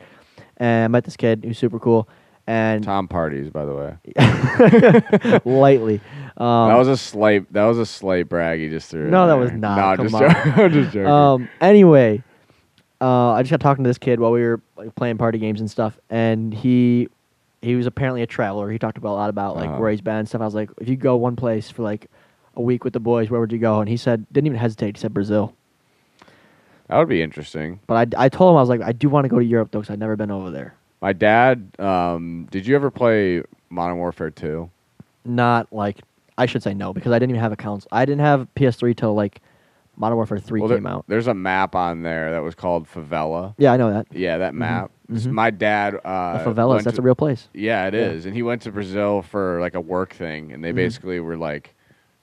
[0.58, 2.08] and I met this kid who's super cool.
[2.46, 5.40] And Tom parties, by the way.
[5.46, 6.00] lightly,
[6.36, 7.52] um, that was a slight.
[7.52, 9.08] That was a slight brag he just threw.
[9.10, 9.36] No, that there.
[9.42, 9.98] was not.
[9.98, 10.72] No, Come just.
[10.74, 11.06] Just joking.
[11.06, 11.48] Um.
[11.60, 12.22] Anyway,
[13.00, 15.60] uh, I just got talking to this kid while we were like, playing party games
[15.60, 17.08] and stuff, and he
[17.62, 18.70] he was apparently a traveler.
[18.70, 19.78] He talked about a lot about like Uh-huh.
[19.78, 20.40] where he's been and stuff.
[20.40, 22.10] I was like, if you go one place for like
[22.56, 23.80] a week with the boys, where would you go?
[23.80, 24.96] And he said, didn't even hesitate.
[24.96, 25.54] He said Brazil.
[26.88, 27.80] that would be interesting.
[27.86, 29.70] But I, I told him I was like, I do want to go to Europe
[29.70, 30.74] though, because I've never been over there.
[31.00, 31.68] My dad.
[31.78, 34.70] Um, did you ever play Modern Warfare 2?
[35.24, 36.00] Not like
[36.36, 37.88] I should say no because I didn't even have a console.
[37.92, 39.40] I didn't have PS3 till like
[39.96, 41.04] Modern Warfare 3 Well, there- came out.
[41.06, 43.54] There's a map on there that was called Favela.
[43.58, 44.06] Yeah, I know that.
[44.10, 44.90] Yeah, that map.
[45.12, 45.32] S- mhm.
[45.32, 45.94] My dad.
[46.04, 47.48] Uh, the favelas, that's to- a real place.
[47.54, 48.28] Yeah, it is, Yeah.
[48.28, 50.76] and he went to Brazil for like a work thing, and they Mhm.
[50.76, 51.74] basically were like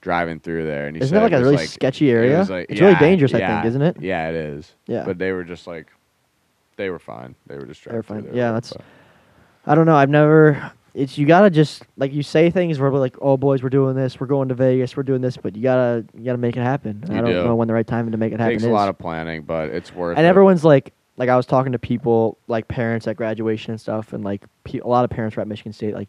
[0.02, 2.38] driving through there, and he Isn't said that like a really like- sketchy area?
[2.38, 3.96] was, like- it's really yeah, dangerous, I think, isn't it?
[4.02, 4.74] Yeah, it is.
[4.86, 5.04] Yeah.
[5.04, 5.86] but they were just like,
[6.76, 7.34] they were fine.
[7.46, 8.24] They were just They were driving.
[8.24, 8.30] fine.
[8.32, 8.82] through Yeah, that's- but-
[9.64, 9.94] I don't know.
[9.96, 10.72] I've never.
[10.94, 13.96] It's you gotta just like you say things where we're like, oh boys, we're doing
[13.96, 16.62] this, we're going to Vegas, we're doing this, but you gotta you gotta make it
[16.62, 17.02] happen.
[17.08, 17.44] And I don't do.
[17.44, 18.68] know when the right time to make it happen takes is.
[18.68, 20.18] a lot of planning, but it's worth.
[20.18, 20.28] and it.
[20.28, 24.22] everyone's like, like I was talking to people like parents at graduation and stuff, and
[24.22, 26.08] like pe- a lot of parents were at Michigan State like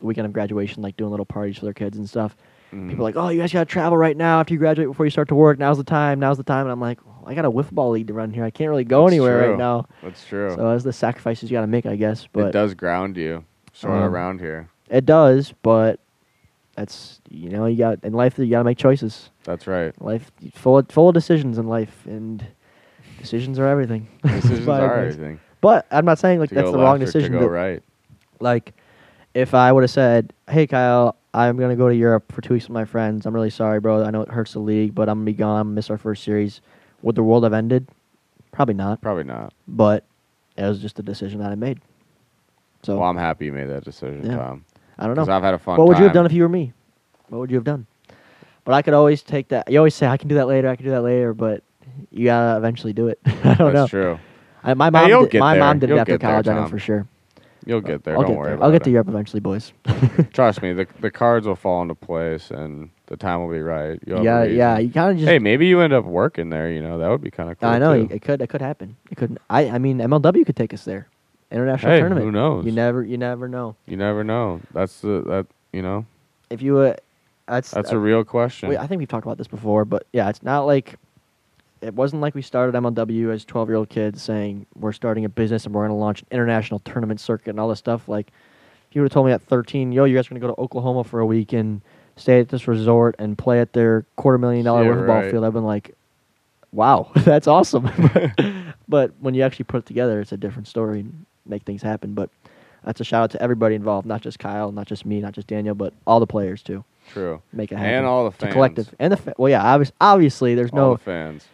[0.00, 2.36] the weekend of graduation, like doing little parties for their kids and stuff.
[2.72, 2.90] Mhm.
[2.90, 5.10] People are like, oh, you guys gotta travel right now after you graduate before you
[5.10, 5.58] start to work.
[5.58, 6.20] Now's the time.
[6.20, 6.66] Now's the time.
[6.66, 8.44] And I'm like, well, I got a wiffle ball league to run here.
[8.44, 9.48] I can't really go That's anywhere true.
[9.52, 9.86] right now.
[10.02, 10.50] That's true.
[10.54, 12.28] So that's the sacrifices you gotta make, I guess.
[12.30, 13.42] But it does ground you,
[13.78, 14.68] sort of Um, around here.
[14.90, 16.00] It does, but
[16.74, 19.30] that's you know you got in life you got to make choices.
[19.44, 19.92] That's right.
[20.02, 22.44] Life full of, full of decisions in life, and
[23.18, 24.08] decisions are everything.
[24.24, 25.40] Decisions are everything.
[25.60, 27.32] But I'm not saying like to that's the wrong decision.
[27.32, 27.82] To go right.
[28.40, 28.74] Like,
[29.34, 32.66] if I would have said, "Hey Kyle, I'm gonna go to Europe for two weeks
[32.66, 33.26] with my friends.
[33.26, 34.04] I'm really sorry, bro.
[34.04, 35.74] I know it hurts the league, but I'm gonna be gone.
[35.74, 36.60] Miss our first series.
[37.02, 37.88] Would the world have ended?
[38.52, 39.00] Probably not.
[39.00, 39.52] Probably not.
[39.66, 40.04] But
[40.56, 41.80] it was just a decision that I made.
[42.82, 44.36] So well, I'm happy you made that decision, Yeah.
[44.36, 44.64] Tom.
[44.98, 45.22] I don't know.
[45.22, 45.76] Because I've had a fun.
[45.78, 46.24] What would you have time.
[46.24, 46.72] done if you were me?
[47.28, 47.86] What would you have done?
[48.64, 49.70] But I could always take that.
[49.70, 50.68] You always say I can do that later.
[50.68, 51.62] I can do that later, but
[52.10, 53.18] you gotta eventually do it.
[53.26, 53.72] I don't That's know.
[53.72, 54.18] That's true.
[54.62, 55.60] I, my Hey, mom, you'll did, my there.
[55.62, 56.48] mom did it You'll after get there, college.
[56.48, 57.06] I know for sure.
[57.64, 58.14] You'll get there.
[58.16, 58.62] I'll Don't get worry there.
[58.62, 58.84] I'll get it.
[58.84, 59.72] to Europe eventually, boys.
[60.32, 64.00] Trust me, the the cards will fall into place and the time will be right.
[64.06, 64.78] You'll yeah, yeah.
[64.78, 65.28] You kind of just.
[65.28, 66.70] Hey, maybe you end up working there.
[66.70, 67.68] You know that would be kind of cool.
[67.68, 68.14] I know too.
[68.14, 68.40] it could.
[68.42, 68.96] It could happen.
[69.10, 69.38] It could.
[69.50, 69.68] I.
[69.68, 71.08] I mean, MLW could take us there.
[71.50, 72.24] International Hey, tournament.
[72.26, 72.66] who knows?
[72.66, 73.02] You never.
[73.02, 73.76] You never know.
[73.86, 74.60] You never know.
[74.72, 76.06] That's the that you know.
[76.50, 76.78] If you.
[76.78, 76.94] Uh,
[77.46, 77.70] that's.
[77.70, 78.68] That's uh, a real question.
[78.68, 80.96] We, I think we've talked about this before, but yeah, it's not like
[81.80, 85.28] it wasn't like we started MLW as 12 year old kids saying we're starting a
[85.28, 88.08] business and we're going to launch an international tournament circuit and all this stuff.
[88.08, 88.28] Like,
[88.88, 90.54] if you would have told me at 13, yo, you guys are going to go
[90.54, 91.80] to Oklahoma for a week and
[92.16, 95.44] stay at this resort and play at their quarter million dollar Yeah, wiffle ball field,
[95.44, 95.94] I've been like,
[96.72, 97.88] wow, that's awesome.
[98.88, 101.06] but when you actually put it together, it's a different story
[101.48, 102.14] make things happen.
[102.14, 102.30] But
[102.84, 105.46] that's a shout out to everybody involved, not just Kyle, not just me, not just
[105.48, 106.84] Daniel, but all the players too.
[107.12, 107.40] True.
[107.52, 107.94] Make it happen.
[107.94, 108.52] And all the fans.
[108.52, 109.62] collective and the fa- well, yeah.
[109.62, 111.46] Obviously, obviously, there's All no the fans.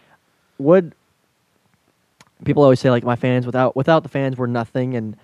[0.59, 0.95] would.
[2.45, 5.17] People always say like my fans without without the fans we're nothing and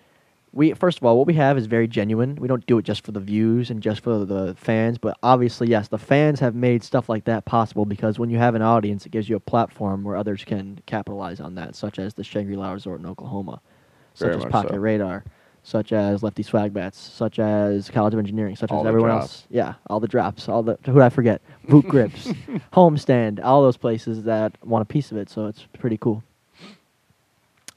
[0.52, 2.36] we first of all what we have is very genuine.
[2.36, 5.68] We don't do it just for the views and just for the fans, but obviously
[5.68, 9.04] yes, the fans have made stuff like that possible because when you have an audience,
[9.04, 12.72] it gives you a platform where others can capitalize on that, such as the Shangri-La
[12.72, 13.60] Resort in Oklahoma,
[14.14, 14.76] such Very as Pocket so.
[14.78, 15.24] Radar,
[15.62, 19.22] such as Lefty Swag Bats, such as College of Engineering, such All as everyone drops.
[19.22, 19.44] else.
[19.50, 21.40] Yeah, all the drops, all the who did I forget?
[21.68, 22.26] Boot grips,
[22.72, 25.28] homestand, all those places that want a piece of it.
[25.30, 26.22] So it's pretty cool.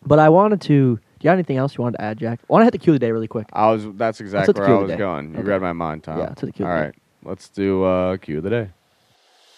[0.05, 0.95] But I wanted to.
[0.97, 2.39] Do you have anything else you wanted to add, Jack?
[2.41, 3.47] I want to hit the cue of the day really quick.
[3.53, 3.85] I was.
[3.95, 5.31] That's exactly the where I was going.
[5.33, 5.47] You Okay.
[5.47, 6.19] read my mind, Tom.
[6.19, 6.85] Yeah, to the cue of All the day.
[6.87, 6.95] right.
[7.23, 8.69] Let's do uh, cue of the day.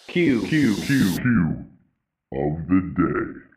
[0.06, 0.42] Q.
[0.46, 0.76] Q.
[0.76, 1.04] Q.
[1.16, 1.66] Q
[2.32, 3.55] of the day.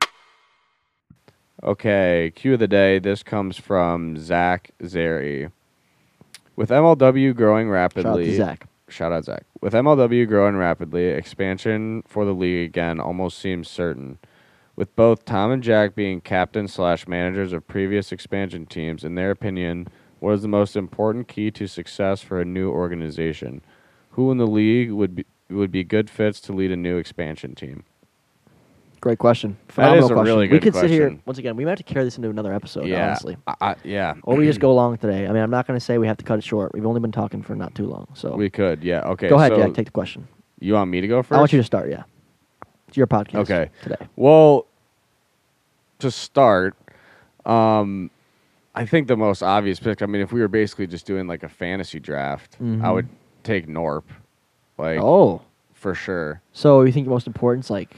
[1.62, 3.00] Okay, cue of the day.
[3.00, 5.52] This comes from Zach Zeri.
[6.56, 8.68] With MLW growing Shout out rapidly, Zach.
[8.88, 9.44] Shout out Zach.
[9.62, 14.20] With MLW growing rapidly, expansion for the league again almost seems certain.
[14.78, 19.32] With both Tom and Jack being captains slash managers of previous expansion teams, in their
[19.32, 19.90] opinion,
[20.20, 23.62] what is the most important key to success for a new organization?
[24.12, 27.56] Who in the league would be would be good fits to lead a new expansion
[27.56, 27.84] team?
[29.02, 29.58] Great question.
[29.68, 30.26] That Phenomenal is a question.
[30.26, 31.24] really we good could sit here question.
[31.26, 31.56] once again.
[31.56, 32.86] We might have to carry this into another episode.
[32.86, 34.16] yeah, honestly, I, I- yeah.
[34.24, 35.26] or we just go long today.
[35.26, 36.74] I mean, I'm not going to say we have to cut it short.
[36.74, 38.08] We've only been talking for not too long.
[38.14, 39.02] So we could, yeah.
[39.02, 39.74] Okay, go ahead, so Jack.
[39.74, 40.28] Take the question.
[40.60, 41.38] You want me to go first?
[41.38, 41.90] I want you to start.
[41.90, 42.04] Yeah,
[42.90, 43.36] it's your podcast.
[43.36, 43.70] Okay.
[43.84, 44.08] Today.
[44.18, 44.66] Well,
[46.00, 46.76] to start,
[47.46, 48.10] um,
[48.76, 50.02] I think the most obvious pick.
[50.02, 52.94] I mean, if we were basically just doing like a fantasy draft, I Mhm.
[52.94, 53.10] would
[53.44, 54.04] take Norp,
[54.78, 55.42] like oh,
[55.74, 56.42] for sure.
[56.52, 57.96] so you think the most important is like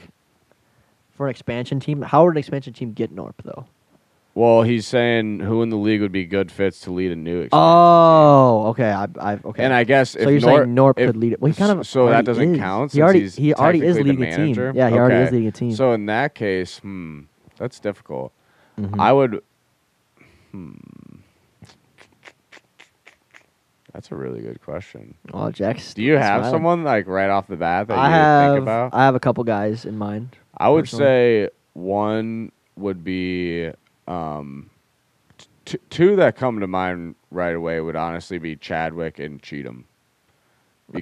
[1.22, 2.02] for an expansion team?
[2.02, 3.64] How would an expansion team get Norp though?
[4.34, 7.42] Well, he's saying who in the league would be good fits to lead a new
[7.42, 7.50] expansion.
[7.62, 8.90] Oh, okay.
[8.90, 9.62] I, I okay.
[9.62, 11.40] And I guess so if you're Norp, saying Norp if- could lead it?
[11.40, 12.58] Well, he kind of so that doesn't is.
[12.58, 12.92] count.
[12.92, 14.74] He already he's he already is leading a team.
[14.74, 15.74] Yeah, he already is leading a team.
[15.76, 17.20] So in that case, hmm,
[17.56, 18.32] that's difficult.
[18.80, 18.98] Mhm.
[18.98, 19.44] I would.
[20.50, 20.72] Hmm.
[23.92, 25.14] That's a really good question.
[25.34, 25.94] oh, Jack's.
[25.94, 26.50] Do you have smiling.
[26.52, 28.52] someone like right off the bat that I you have.
[28.54, 28.94] think about?
[28.94, 30.30] I have a couple guys in mind.
[30.56, 31.04] I would personally.
[31.04, 33.70] say one would be
[34.06, 34.70] um,
[35.64, 39.86] t- two that come to mind right away would honestly be Chadwick and Cheatham.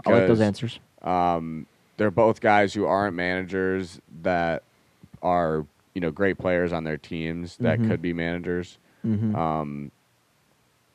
[0.07, 0.79] I like those answers.
[1.03, 4.63] Um, they're both guys who aren't managers that
[5.23, 7.87] are you know great players on their teams that Mhm.
[7.89, 8.79] could be managers.
[9.03, 9.91] hmm Um,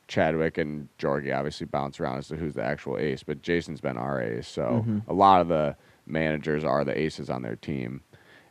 [0.08, 3.96] Chadwick and Jorgie obviously bounce around as to who's the actual ace, but Jason's been
[3.96, 5.02] our ace, so Mhm.
[5.08, 5.76] a lot of the
[6.06, 8.00] managers are the aces on their team,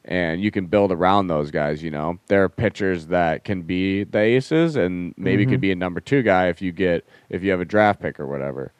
[0.05, 1.83] and you can build around those guys.
[1.83, 5.49] You know, there are pitchers that can be the aces, and maybe Mhm.
[5.49, 8.19] could be a number two guy if you get if you have a draft pick
[8.19, 8.71] or whatever.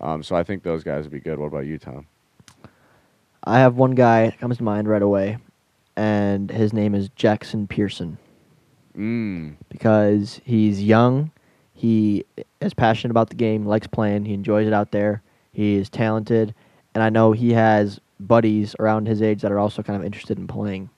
[0.00, 1.38] Um, so I think those guys would be good.
[1.38, 2.06] What about you, Tom?
[3.44, 5.38] I have one guy that comes to mind right away,
[5.96, 8.18] and his name is Jackson Pearson
[8.96, 11.30] Mm, because he's young,
[11.72, 12.24] he
[12.60, 15.22] is passionate about the game, likes playing, he enjoys it out there,
[15.52, 16.54] he is talented,
[16.94, 20.38] and I know he has buddies around his age that are also kind of interested
[20.38, 20.90] in playing.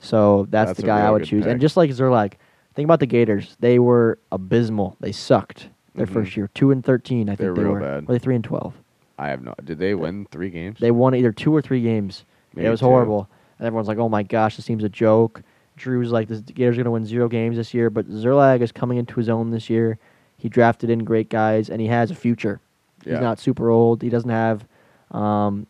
[0.00, 1.46] So that's, That's the guy I would choose.
[1.46, 2.34] And just like Zerlag,
[2.74, 3.56] think about the Gators.
[3.60, 4.96] They were abysmal.
[5.00, 6.12] They sucked their Mhm.
[6.12, 6.48] first year.
[6.54, 7.80] Two and thirteen, I think They're they real were.
[7.80, 8.04] bad.
[8.08, 8.74] Or they three and twelve.
[9.18, 9.54] I have no.
[9.62, 10.78] Did they win three games?
[10.80, 12.24] They won either two or three games.
[12.54, 12.86] Maybe it was two.
[12.86, 13.28] horrible.
[13.58, 15.42] And everyone's like, oh my gosh, this team's a joke.
[15.76, 17.88] Drew's like, "The Gators are going to win zero games this year.
[17.90, 19.98] But Zerlag is coming into his own this year.
[20.36, 22.60] He drafted in great guys, and he has a future.
[23.04, 23.12] Yeah.
[23.14, 24.02] He's not super old.
[24.02, 24.66] He doesn't have,
[25.12, 25.66] um,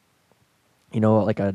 [0.93, 1.55] you know, like a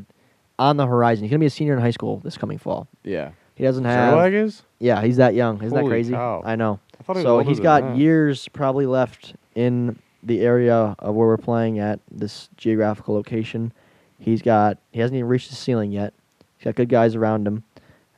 [0.59, 1.23] on the horizon.
[1.23, 2.87] He's going to be a senior in high school this coming fall.
[3.03, 3.31] yeah.
[3.55, 4.33] He doesn't have.
[4.35, 4.61] Is?
[4.77, 5.57] Yeah, he's that young.
[5.63, 6.13] Isn't that Holy crazy?
[6.13, 6.43] cow.
[6.45, 6.79] I know.
[6.99, 7.97] I thought he was So older he's than got that.
[7.97, 13.71] years probably left in the area of where we're playing at this geographical location.
[14.19, 16.13] He's got he hasn't even reached the ceiling yet.
[16.59, 17.63] He's got good guys around him,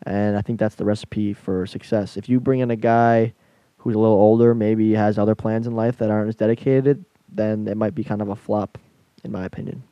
[0.04, 2.18] and I think that's the recipe for success.
[2.18, 3.32] If you bring in a guy
[3.78, 7.66] who's a little older, maybe has other plans in life that aren't as dedicated, then
[7.70, 8.78] it might be kind of a flop,
[9.24, 9.84] in my opinion.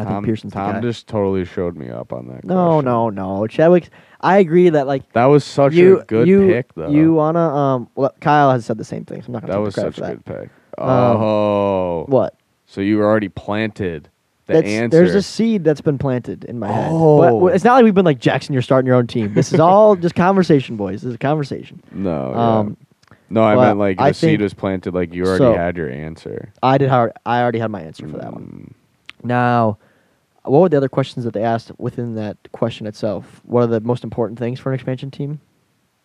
[0.00, 0.80] I think Tom, Pearson's the guy.
[0.80, 2.44] just totally showed me up on that.
[2.44, 2.84] No, question.
[2.86, 3.46] no, no.
[3.46, 3.88] Chadwick,
[4.20, 6.90] I agree that like That was such you, a good you, pick, though.
[6.90, 7.88] You wanna um?
[7.94, 9.22] Well, Kyle has said the same thing.
[9.22, 10.24] So I'm not gonna that take was the credit such a for that.
[10.24, 10.50] good pick.
[10.78, 12.34] Um, Oh, What?
[12.66, 14.08] So you were already planted
[14.46, 14.96] the That's, answer.
[14.98, 16.90] There's a seed that's been planted in my head.
[16.90, 17.22] But Oh.
[17.34, 18.52] w- it's not like we've been like Jackson.
[18.52, 19.34] You're starting your own team.
[19.34, 21.02] This is all just conversation, boys.
[21.02, 21.82] This is a conversation.
[21.92, 22.58] no, yeah.
[22.58, 22.76] Um,
[23.32, 24.92] no, I well, meant like the I seed think- was planted.
[24.94, 26.52] Like you already So- had your answer.
[26.62, 26.88] I did.
[26.88, 28.74] Hard, I already had my answer for that one.
[29.22, 29.78] Mm, Now,
[30.50, 33.40] what were the other questions that they asked within that question itself?
[33.44, 35.40] What are the most important things for an expansion team?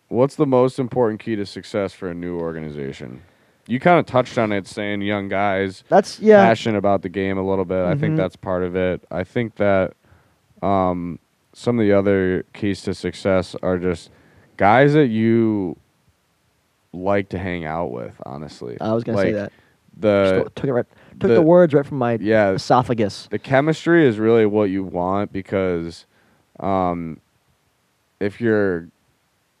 [0.08, 3.22] What's the most important key to success for a new organization?
[3.66, 6.44] You kind of touched on it, saying young guys That's yeah.
[6.44, 7.84] passionate about the game a little bit.
[7.84, 8.18] I think Mhm.
[8.18, 9.02] that's part of it.
[9.10, 9.94] I think that
[10.62, 11.18] um,
[11.52, 14.10] some of the other keys to success are just
[14.56, 15.76] guys that you
[16.92, 18.14] like to hang out with.
[18.24, 19.52] Honestly, I was gonna like say that.
[19.96, 20.86] The Just took it right.
[21.18, 23.28] Took the- the, words right from my yeah, esophagus.
[23.30, 26.04] the chemistry is really what you want because
[26.60, 27.20] um,
[28.20, 28.88] if you're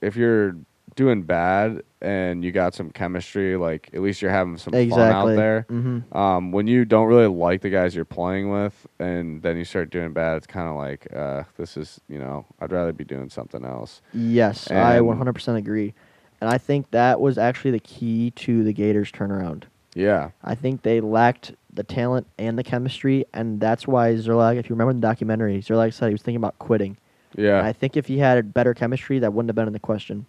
[0.02, 0.56] if you're
[0.94, 4.84] doing bad and you got some chemistry, like at least you're having some fun out
[5.28, 5.36] Exactly.
[5.36, 5.66] there.
[5.68, 9.64] hmm Um, when you don't really like the guys you're playing with, and then you
[9.64, 13.04] start doing bad, it's kind of like uh, this is you know I'd rather be
[13.04, 14.02] doing something else.
[14.12, 15.94] Yes, I 100% agree.
[16.42, 19.64] And I think that was actually the key to the Gators' turnaround.
[19.96, 24.68] Yeah, I think they lacked the talent and the chemistry, and that's why Zerlag, if
[24.68, 26.98] you remember the documentary, Zerlag said he was thinking about quitting.
[27.34, 29.78] yeah, And I think if he had better chemistry, that wouldn't have been in the
[29.80, 30.26] question.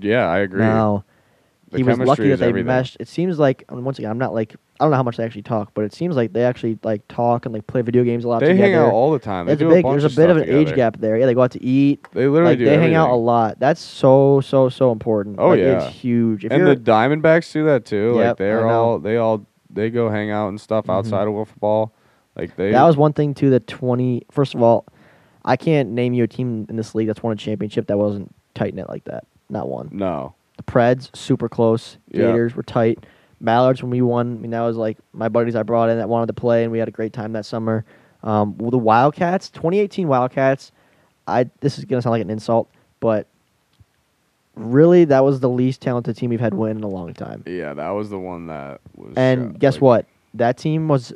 [0.00, 0.28] yeah.
[0.28, 0.60] I agree.
[0.60, 1.04] Now,
[1.72, 2.66] The he was lucky that they everything.
[2.66, 2.96] meshed.
[3.00, 5.24] It seems like, and once again, I'm not like, I don't know how much they
[5.24, 8.24] actually talk, but it seems like they actually like talk and like play video games
[8.24, 8.62] a lot They together.
[8.62, 9.46] hang out all the time.
[9.46, 11.16] They There's a big, there's a bit of an age gap there.
[11.16, 12.06] Yeah, they go out to eat.
[12.12, 12.64] They literally like do.
[12.66, 13.58] they hang out a lot.
[13.58, 15.36] That's so so so important.
[15.38, 15.84] Oh, Like, yeah.
[15.86, 16.44] it's huge.
[16.44, 18.12] If and the Diamondbacks do that too.
[18.14, 20.94] like Yep, I they're all they all they go hang out and stuff Mhm.
[20.94, 21.92] outside of football.
[22.36, 23.50] Like they That was one thing too.
[23.50, 24.22] The twenty.
[24.30, 24.84] First of all,
[25.44, 28.34] I can't name you a team in this league that's won a championship that wasn't
[28.54, 29.24] tight knit like that.
[29.48, 29.88] Not one.
[29.92, 30.34] no.
[30.64, 31.96] The Preds super close.
[32.10, 32.26] Yeah.
[32.26, 33.04] Gators were tight.
[33.40, 34.36] Mallards when we won.
[34.36, 36.70] I mean that was like my buddies I brought in that wanted to play, and
[36.70, 37.84] we had a great time that summer.
[38.22, 40.70] Um, well, the Wildcats, 2018 Wildcats.
[41.26, 43.26] I this is gonna sound like an insult, but
[44.54, 47.42] really that was the least talented team we've had win in a long time.
[47.46, 49.14] Yeah, that was the one that was.
[49.16, 50.06] And uh, guess like- what?
[50.34, 51.12] That team was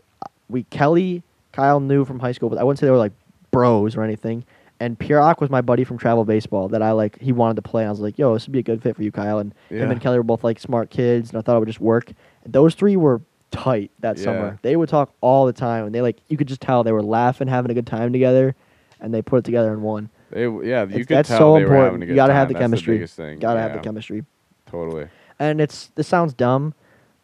[0.48, 1.22] we Kelly,
[1.52, 3.12] Kyle knew from high school, but I wouldn't say they were like
[3.52, 4.44] bros or anything.
[4.78, 7.18] And Pierrock was my buddy from travel baseball that I like.
[7.18, 7.82] He wanted to play.
[7.82, 9.54] And I was like, "Yo, this would be a good fit for you, Kyle." And
[9.70, 12.12] him and Kelly were both like smart kids, and I thought it would just work.
[12.44, 14.24] And those three were tight that Yeah.
[14.24, 14.58] summer.
[14.62, 17.02] They would talk all the time, and they like you could just tell they were
[17.02, 18.54] laughing, having a good time together,
[19.00, 20.10] and they put it together and won.
[20.30, 22.02] They, yeah, you It's- could that's tell so they were having important.
[22.02, 22.36] a You gotta time.
[22.40, 22.98] have the That's chemistry.
[22.98, 23.38] The thing.
[23.38, 24.24] Gotta have the chemistry.
[24.66, 25.06] Totally.
[25.38, 26.74] and it's this sounds dumb,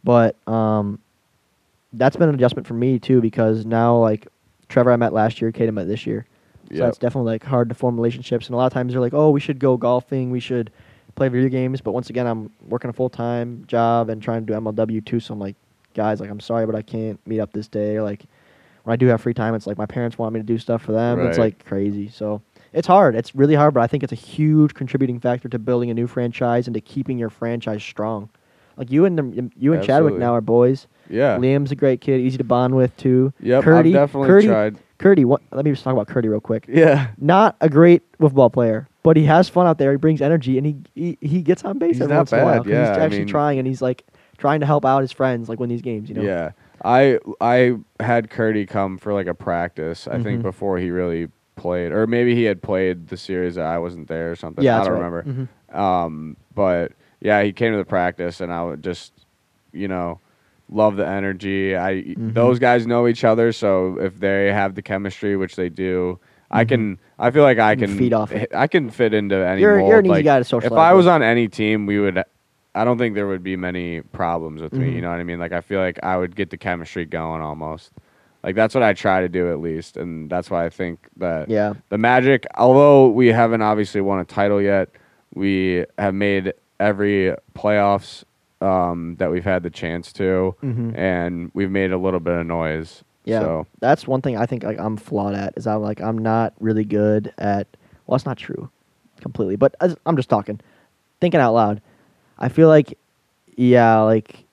[0.04, 1.00] but um,
[1.92, 4.26] that's been an adjustment for me too because now like
[4.68, 6.24] Trevor I met last year, Kate I met this year,
[6.72, 6.88] so Yep.
[6.88, 8.46] it's definitely like hard to form relationships.
[8.46, 10.70] And a lot of times they're like, oh, we should go golfing, we should
[11.14, 14.52] play video games, but once again, I'm working a full time job and trying to
[14.52, 15.20] do MLW too.
[15.20, 15.56] So I'm like,
[15.94, 17.96] guys, like I'm sorry, but I can't meet up this day.
[17.96, 18.24] Or, like
[18.84, 20.82] when I do have free time, it's like my parents want me to do stuff
[20.82, 21.20] for them.
[21.26, 22.08] It's like crazy.
[22.08, 22.40] So
[22.72, 23.14] it's hard.
[23.14, 26.06] It's really hard, but I think it's a huge contributing factor to building a new
[26.06, 28.30] franchise and to keeping your franchise strong.
[28.78, 30.86] Like you and the, you and Chadwick now are boys.
[31.10, 31.36] Yeah.
[31.36, 33.34] Liam's a great kid, easy to bond with too.
[33.40, 33.64] Yep.
[33.64, 34.76] Curdy, I've definitely Curdy, tried.
[35.02, 35.42] Curdy, what?
[35.50, 36.64] Let me just talk about Curdy real quick.
[36.68, 37.08] Yeah.
[37.18, 39.90] Not a great football player, but he has fun out there.
[39.90, 42.38] He brings energy, and he he, he gets on base He's every not once in
[42.38, 42.68] a while.
[42.68, 44.04] yeah, he's I actually mean- trying, and he's like
[44.38, 46.08] trying to help out his friends, like win these games.
[46.08, 46.22] You know.
[46.22, 46.52] Yeah.
[46.84, 50.06] I I had Curdy come for like a practice.
[50.08, 50.42] I think Mhm.
[50.42, 54.30] before he really played, or maybe he had played the series that I wasn't there
[54.32, 54.64] or something.
[54.64, 55.04] Yeah, I that's don't right.
[55.24, 55.48] remember.
[55.72, 55.76] Mhm.
[55.78, 59.12] Um, but yeah, he came to the practice, and I would just,
[59.72, 60.18] you know,
[60.72, 61.76] love the energy.
[61.76, 62.34] I Mhm.
[62.34, 66.18] those guys know each other, so if they have the chemistry, which they do,
[66.50, 66.68] I Mhm.
[66.68, 66.98] can.
[67.18, 68.50] I feel like I can feed off it.
[68.54, 69.90] I can fit into any You're- mold.
[69.90, 70.72] you're an easy like, guy to socialize.
[70.72, 72.22] If I was on any team, we would.
[72.74, 74.86] I don't think there would be many problems with me.
[74.90, 74.94] Mhm.
[74.94, 75.38] You know what I mean?
[75.38, 77.92] Like I feel like I would get the chemistry going almost.
[78.42, 81.48] Like that's what I try to do at least, and that's why I think that
[81.50, 81.74] Yeah.
[81.90, 84.88] the Magic, although we haven't obviously won a title yet,
[85.34, 88.24] we have made every playoffs
[88.62, 90.96] um, that we've had the chance to, Mhm.
[90.96, 93.02] and we've made a little bit of noise.
[93.24, 96.18] Yeah, So that's one thing I think like I'm flawed at is I'm like I'm
[96.18, 97.66] not really good at.
[98.06, 98.68] Well, that's not true,
[99.20, 99.56] completely.
[99.56, 100.58] But as, I'm just talking,
[101.20, 101.80] thinking out loud.
[102.38, 102.98] I feel like,
[103.56, 104.44] yeah, like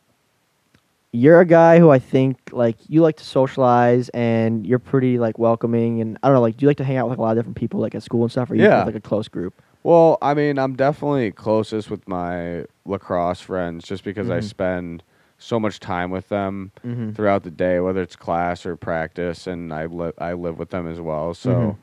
[1.11, 5.39] you're a guy who I think like you like to socialize and you're pretty like
[5.39, 7.21] welcoming and I don't know like do you like to hang out with like, a
[7.23, 8.77] lot of different people like at school and stuff or you Yeah.
[8.77, 9.55] have like a close group?
[9.83, 14.43] Well, I mean, I'm definitely closest with my lacrosse friends just because I Mhm.
[14.43, 15.03] spend
[15.37, 17.15] so much time with them Mhm.
[17.15, 20.85] throughout the day, whether it's class or practice, and I live I live with them
[20.87, 21.33] as well.
[21.33, 21.77] So,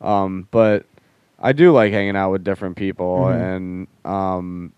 [0.00, 0.86] um, but
[1.38, 3.40] I do like hanging out with different people, Mhm.
[3.40, 4.72] and um,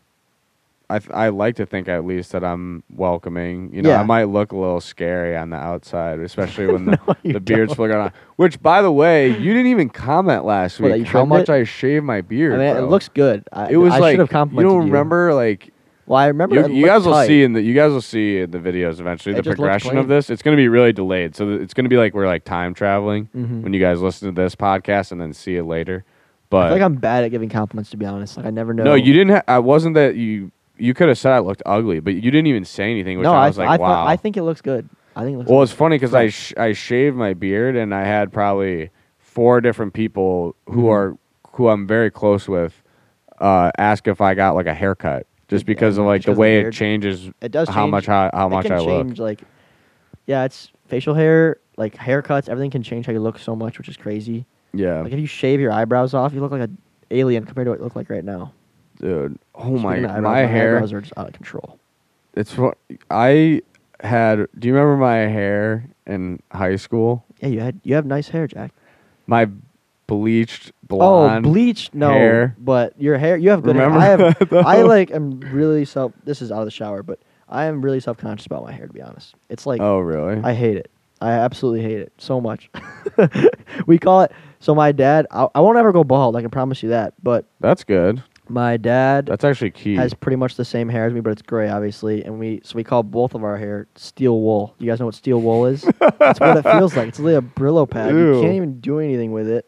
[0.90, 3.72] I th- I like to think at least that I'm welcoming.
[3.72, 4.00] You know, Yeah.
[4.00, 7.40] I might look a little scary on the outside, especially when the, No, you the
[7.40, 8.12] beard's flickering on.
[8.36, 11.52] Which, by the way, you didn't even comment last What, week you how much it?
[11.52, 12.54] I shaved my beard.
[12.54, 12.84] I mean, bro.
[12.84, 13.48] it looks good.
[13.52, 14.26] I, It was I like you
[14.62, 15.72] don't remember like
[16.06, 16.56] Well, I remember.
[16.68, 19.34] you, you guys will see in the you guys will see in the videos eventually
[19.34, 20.28] It the progression of this.
[20.28, 22.44] It's going to be really delayed, so th- it's going to be like we're like
[22.44, 23.62] time traveling Mhm.
[23.62, 26.04] when you guys listen to this podcast and then see it later.
[26.50, 28.36] But I feel like I'm bad at giving compliments, to be honest.
[28.36, 28.84] Like I never know.
[28.84, 29.30] no, you didn't.
[29.36, 30.52] Ha- I wasn't that you.
[30.76, 33.18] You could have said I looked ugly, but you didn't even say anything.
[33.18, 33.86] Which No, I was like, I, wow.
[33.88, 34.88] thought, I think it looks good.
[35.16, 35.50] I think it looks.
[35.50, 35.62] well, good.
[35.64, 39.92] it's funny because I sh- I shaved my beard and I had probably four different
[39.94, 40.90] people who Mhm.
[40.92, 41.18] are
[41.52, 42.82] who I'm very close with
[43.40, 46.36] uh, ask if I got like a haircut just Yeah, because of like the of
[46.36, 48.78] the way it changes it does how change- much how, how it much can I
[48.78, 49.06] look.
[49.06, 49.42] change like
[50.26, 53.88] yeah it's facial hair like haircuts everything can change how you look so much which
[53.88, 56.78] is crazy Yeah, like if you shave your eyebrows off you look like an
[57.10, 58.52] alien compared to what you look like right now
[59.04, 59.38] dude.
[59.54, 60.76] Oh my, Speaking of eyebrows, my hair.
[60.76, 61.78] eyebrows are just out of control
[62.34, 62.78] It's what
[63.10, 63.60] I
[64.00, 64.48] had.
[64.58, 67.24] Do you remember my hair in high school?
[67.40, 68.72] yeah you had you have nice hair jack
[69.26, 69.48] My
[70.06, 71.46] bleached oh, blonde.
[71.46, 72.54] oh bleach no hair.
[72.58, 76.12] but your hair you have good Remember hair i have i like am really self
[76.24, 78.92] this is out of the shower but i am really self-conscious about my hair to
[78.92, 80.40] be honest it's like oh really?
[80.42, 80.90] I hate it.
[81.20, 82.68] I absolutely hate it so much.
[83.86, 84.32] we call it.
[84.60, 86.36] So my dad, I, I won't ever go bald.
[86.36, 87.14] I can promise you that.
[87.22, 88.22] But That's good.
[88.48, 89.94] My dad That's actually key.
[89.96, 92.24] has pretty much the same hair as me, but it's gray, obviously.
[92.24, 94.74] And we so we call both of our hair steel wool.
[94.78, 95.82] Do you guys know what steel wool is?
[96.18, 97.08] That's what it feels like.
[97.08, 98.10] It's literally a Brillo pad.
[98.10, 98.40] You Ew.
[98.42, 99.66] can't even do anything with it.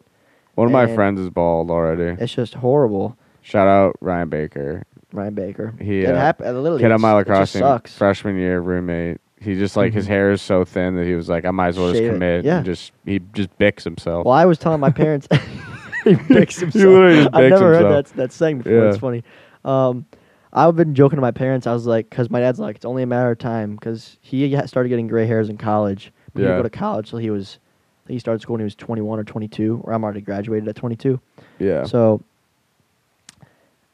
[0.55, 2.21] One of my and- friends is bald already.
[2.21, 3.17] It's just horrible.
[3.41, 4.83] Shout out Ryan Baker.
[5.13, 5.73] Ryan Baker.
[5.79, 6.79] He, it uh, hap- uh, literally.
[6.81, 7.93] Kid on it's- my it lacrosse just team, sucks.
[7.95, 9.21] freshman year roommate.
[9.39, 10.09] He just like his Mhm.
[10.09, 12.13] hair is so thin that he was like, I might as well just Shave it.
[12.13, 12.43] commit.
[12.45, 12.57] Yeah.
[12.57, 14.25] And just he just bicks himself.
[14.25, 15.27] Well, I was telling my parents
[16.15, 16.83] he picks himself.
[17.13, 18.87] just I've never heard that that saying before.
[18.87, 19.23] It's funny.
[19.65, 20.05] Um,
[20.53, 21.67] I've been joking to my parents.
[21.67, 23.75] I was like, because my dad's like, it's only a matter of time.
[23.75, 26.11] Because he ha- started getting gray hairs in college.
[26.33, 26.53] But He Yeah.
[26.53, 27.59] didn't go to college till he was.
[28.05, 30.67] I think he started school when he was 21 or 22, or I'm already graduated
[30.69, 31.19] at 22.
[31.59, 31.83] yeah.
[31.83, 32.21] So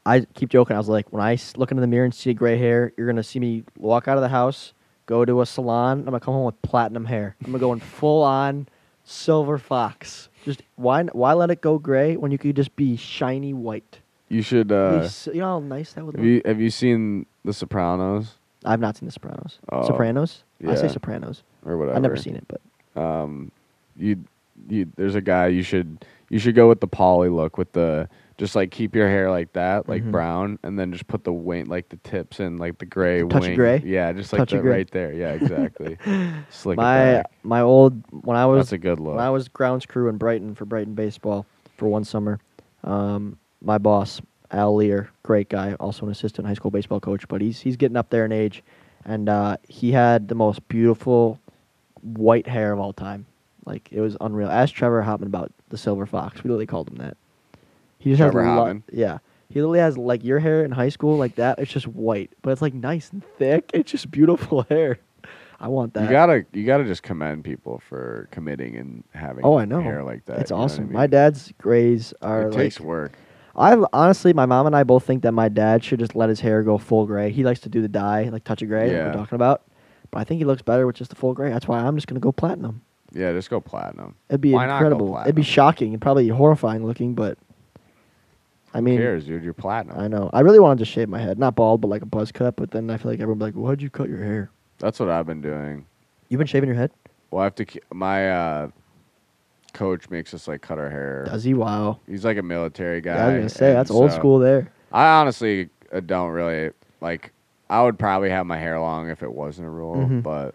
[0.05, 0.75] I keep joking.
[0.75, 3.07] I was like, when I s- look into the mirror and see gray hair, you're
[3.07, 4.73] gonna see me walk out of the house,
[5.05, 5.99] go to a salon.
[5.99, 7.35] I'm gonna come home with platinum hair.
[7.43, 8.67] I'm gonna go in full on
[9.05, 10.29] silver fox.
[10.43, 13.99] Just why why let it go gray when you could just be shiny white?
[14.29, 14.67] you should.
[14.69, 16.29] Be Uh, s- you know how nice that would have look.
[16.31, 18.35] you have you seen The Sopranos
[18.65, 19.59] I've not seen The Sopranos.
[19.71, 20.43] Oh, Sopranos.
[20.67, 20.91] I say yeah.
[20.91, 21.43] Sopranos.
[21.65, 21.95] or whatever?
[21.97, 22.61] I've never seen it, but
[23.01, 23.51] um
[23.97, 24.23] you
[24.69, 28.07] you there's a guy you should you should go with the Paulie look with the
[28.37, 30.11] just like keep your hair like that like Mhm.
[30.11, 33.33] brown and then just put the wing like the tips and like the gray Touch
[33.33, 33.81] of wing gray?
[33.85, 34.71] yeah just like Touch of gray.
[34.77, 35.97] right there yeah exactly
[36.49, 37.31] slick it my back.
[37.43, 40.17] my old when I was that's a good look When I was grounds crew in
[40.17, 41.45] Brighton for Brighton baseball
[41.77, 42.39] for one summer,
[42.83, 44.21] um, my boss
[44.51, 47.97] Al Lear, great guy, also an assistant high school baseball coach, but he's he's getting
[47.97, 48.63] up there in age,
[49.05, 51.39] and uh, he had the most beautiful
[52.01, 53.25] white hair of all time.
[53.65, 54.49] Like it was unreal.
[54.49, 56.43] Ask Trevor Hopman about the silver fox.
[56.43, 57.17] We literally called him that.
[58.03, 58.83] He just Trevor has lo- Hopman?
[58.91, 59.17] yeah.
[59.49, 61.59] He literally has like your hair in high school like that.
[61.59, 63.69] It's just white, but it's like nice and thick.
[63.73, 64.97] It's just beautiful hair.
[65.59, 66.03] I want that.
[66.03, 69.79] you gotta you gotta just commend people for committing and having Oh, I know.
[69.79, 70.83] hair like that It's you know what I awesome.
[70.85, 70.93] mean?
[70.93, 73.13] My dad's grays are it like takes work
[73.55, 76.39] I honestly, my mom and I both think that my dad should just let his
[76.39, 77.29] hair go full gray.
[77.31, 79.05] He likes to do the dye, like touch of gray, Yeah.
[79.07, 79.61] we're talking about.
[80.09, 81.51] But I think he looks better with just the full gray.
[81.51, 82.81] That's why I'm just gonna go platinum.
[83.13, 85.19] yeah just go platinum It'd be Why not go incredible.
[85.21, 87.37] It'd be shocking and probably horrifying looking, but
[88.73, 90.29] I mean, Who cares dude you're platinum I know.
[90.33, 92.55] I really wanted to shave my head, not bald, but like a buzz cut.
[92.55, 94.49] But then I feel like everyone be like, "Why'd you cut your hair?
[94.79, 95.85] that's what I've been doing
[96.29, 96.91] You've been shaving your head?
[97.31, 98.69] well I have to ke- my uh
[99.73, 101.53] coach makes us like cut our hair Does he?
[101.53, 101.99] Wow.
[102.07, 103.15] He's like a military guy.
[103.15, 104.71] Yeah, I was gonna say and that's old so- school there.
[104.91, 106.71] I honestly uh, don't really
[107.01, 107.31] like.
[107.69, 110.21] I would probably have my hair long if it wasn't a rule, Mhm.
[110.21, 110.53] but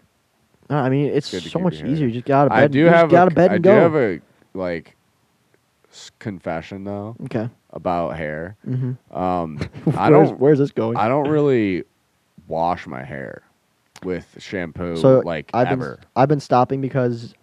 [0.69, 1.93] No, I mean, it's good to so keep much your hair.
[1.93, 2.07] easier.
[2.07, 2.63] You just get out of bed.
[2.63, 3.79] I do you just have get a, out of bed I and do go.
[3.79, 4.19] have a
[4.53, 4.95] like
[6.19, 7.49] confession though okay.
[7.71, 8.55] about hair.
[8.67, 9.17] Mm-hmm.
[9.17, 9.59] Um,
[9.97, 10.39] I don't.
[10.39, 10.97] Where's this going?
[10.97, 11.83] I don't really
[12.47, 13.43] wash my hair
[14.03, 15.95] with shampoo so like I've ever.
[15.95, 17.33] been I've been stopping because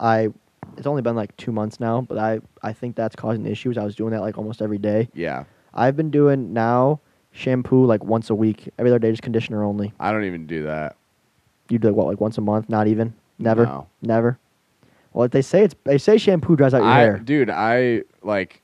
[0.00, 0.28] I
[0.76, 3.78] it's only been like two months now, but I I think that's causing issues.
[3.78, 5.08] I was doing that like almost every day.
[5.14, 7.00] yeah, I've been doing now
[7.32, 9.92] shampoo like once a week, every other day just conditioner only.
[10.00, 10.96] I don't even do that.
[11.68, 12.68] You do what like once a month?
[12.68, 13.14] Not even.
[13.38, 13.66] Never.
[13.66, 13.88] No.
[14.02, 14.38] Never.
[15.14, 17.18] Well, they say it's they say shampoo dries out your I, hair.
[17.18, 18.60] dude, I like,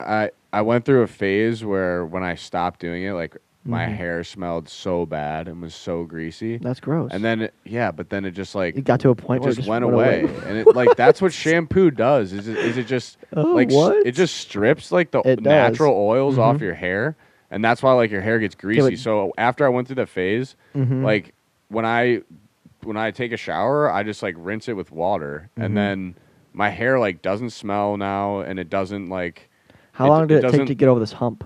[0.00, 3.94] I I went through a phase where when I stopped doing it, like my Mhm.
[3.94, 6.58] hair smelled so bad and was so greasy.
[6.58, 7.10] That's gross.
[7.14, 9.42] And then it, yeah, but then it just like it got to a it point
[9.42, 12.32] where just, it just went away, and it like that's what shampoo does.
[12.32, 14.04] Is it, is it just Oh, like s- what?
[14.04, 15.44] it just strips like the It does.
[15.44, 16.60] natural oils off Mhm.
[16.62, 17.16] your hair,
[17.52, 18.80] and that's why like your hair gets greasy.
[18.90, 21.04] but- so after I went through the phase, Mhm.
[21.04, 21.32] like
[21.68, 22.22] when I
[22.84, 25.64] when I take a shower, I just like rinse it with water, Mhm.
[25.64, 26.14] and then
[26.52, 29.48] my hair like doesn't smell now, and it doesn't like
[29.92, 31.44] How it- long it did it take to get over this hump?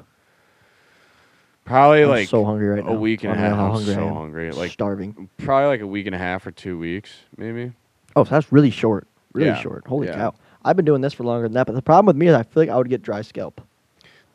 [1.64, 2.94] probably I'm like so hungry right a now.
[2.94, 3.56] week and a half.
[3.56, 5.28] how I'm hungry so hungry, like starving.
[5.38, 7.72] probably like a week and a half or two weeks, maybe.
[8.14, 9.06] Oh, so that's really short.
[9.32, 9.84] Really Yeah, short.
[9.86, 10.14] Holy yeah.
[10.14, 10.34] cow!
[10.64, 12.42] I've been doing this for longer than that, but the problem with me is I
[12.42, 13.60] feel like I would get dry scalp.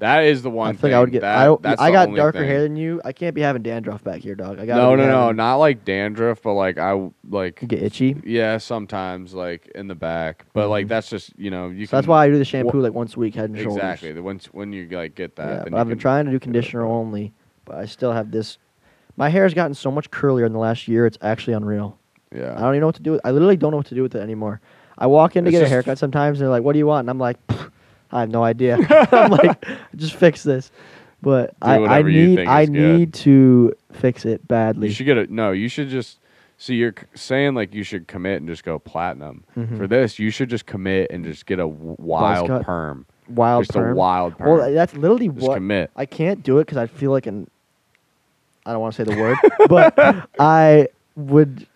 [0.02, 0.94] That is the one I feel thing.
[0.96, 1.22] I would get.
[1.22, 2.48] that, I, I got darker thing.
[2.48, 3.00] hair than you.
[3.06, 4.60] I can't be having dandruff back here, dog.
[4.60, 8.20] I got No, no, no, not like dandruff, but like I like get itchy.
[8.26, 10.90] yeah, sometimes like in the back, but like Mhm.
[10.90, 11.86] that's just you know you.
[11.86, 13.76] So that's why I do the shampoo like once a week, head and shoulders.
[13.78, 15.70] exactly the once when you like get that.
[15.72, 17.32] Yeah, I've been trying to do conditioner only,
[17.66, 18.58] but I still have this.
[19.18, 21.06] My hair has gotten so much curlier in the last year.
[21.06, 22.00] It's actually unreal.
[22.36, 22.56] Yeah.
[22.58, 23.12] I don't even know what to do.
[23.12, 24.62] With, I literally don't know what to do with it anymore.
[24.98, 26.80] I walk in to It's get just- a haircut sometimes, and they're like, "What do
[26.80, 27.70] you want?" And I'm like, "Pfft,
[28.12, 28.78] "I have no idea."
[29.12, 30.72] I'm like, "Just fix this."
[31.22, 32.98] But Do I, I whatever you need think I is good.
[32.98, 34.88] need to fix it badly.
[34.88, 35.52] you should get a no.
[35.52, 36.18] You should just
[36.58, 36.76] see.
[36.76, 39.44] You're c- saying like you should commit and just go platinum.
[39.56, 39.78] Mhm.
[39.78, 42.64] For this, you should just commit and just get a w- wild cut.
[42.64, 43.06] perm.
[43.30, 43.64] wild perm.
[43.66, 43.92] just perm.
[43.92, 44.50] a wild perm.
[44.58, 45.92] Well, that's literally just what commit.
[45.96, 47.48] I can't do it because I feel like an.
[48.66, 49.38] I don't want to say the word,
[49.70, 51.68] but I would.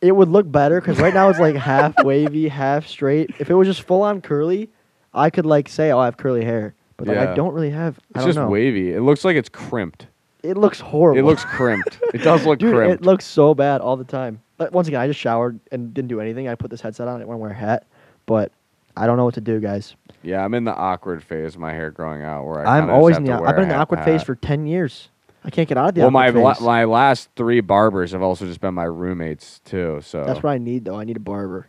[0.00, 3.30] It would look better because right now it's like half wavy, half straight.
[3.38, 4.70] If it was just full on curly,
[5.14, 7.34] I could like say, "Oh, I have curly hair," but like, I Yeah.
[7.34, 7.98] don't really have.
[8.14, 8.48] I It's don't just know.
[8.48, 8.92] wavy.
[8.92, 10.06] It looks like it's crimped.
[10.42, 11.18] It looks horrible.
[11.18, 11.98] It looks crimped.
[12.14, 13.02] it does look Dude, crimped.
[13.02, 14.40] it looks so bad all the time.
[14.56, 16.48] But once again, I just showered and didn't do anything.
[16.48, 17.16] I put this headset on.
[17.16, 17.86] I didn't want to wear a hat,
[18.26, 18.52] but
[18.96, 19.94] I don't know what to do, guys.
[20.22, 22.94] Yeah, I'm in the awkward phase of my hair growing out where I I'm kinda
[22.94, 23.44] always just in have the.
[23.44, 24.04] to I've been in the a awkward hat.
[24.06, 25.08] phase for ten years.
[25.42, 26.66] I can't get out of the well, my awkward la- phase.
[26.66, 30.00] my last three barbers have also just been my roommates too.
[30.02, 30.96] So That's what I need, though.
[30.98, 31.66] I need a barber.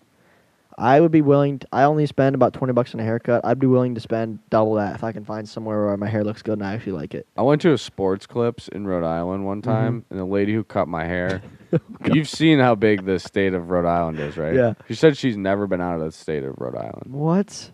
[0.82, 1.60] I would be willing.
[1.60, 3.42] To, I only spend about twenty bucks on a haircut.
[3.46, 6.24] I'd be willing to spend double that if I can find somewhere where my hair
[6.24, 7.28] looks good and I actually like it.
[7.38, 9.70] I went to a sports clips in Rhode Island one Mm-hmm.
[9.72, 11.42] time, and the lady who cut my hair.
[12.12, 14.56] You've seen how big the state of Rhode Island is, right?
[14.56, 14.74] Yeah.
[14.88, 17.12] She said she's never been out of the state of Rhode Island.
[17.14, 17.70] What?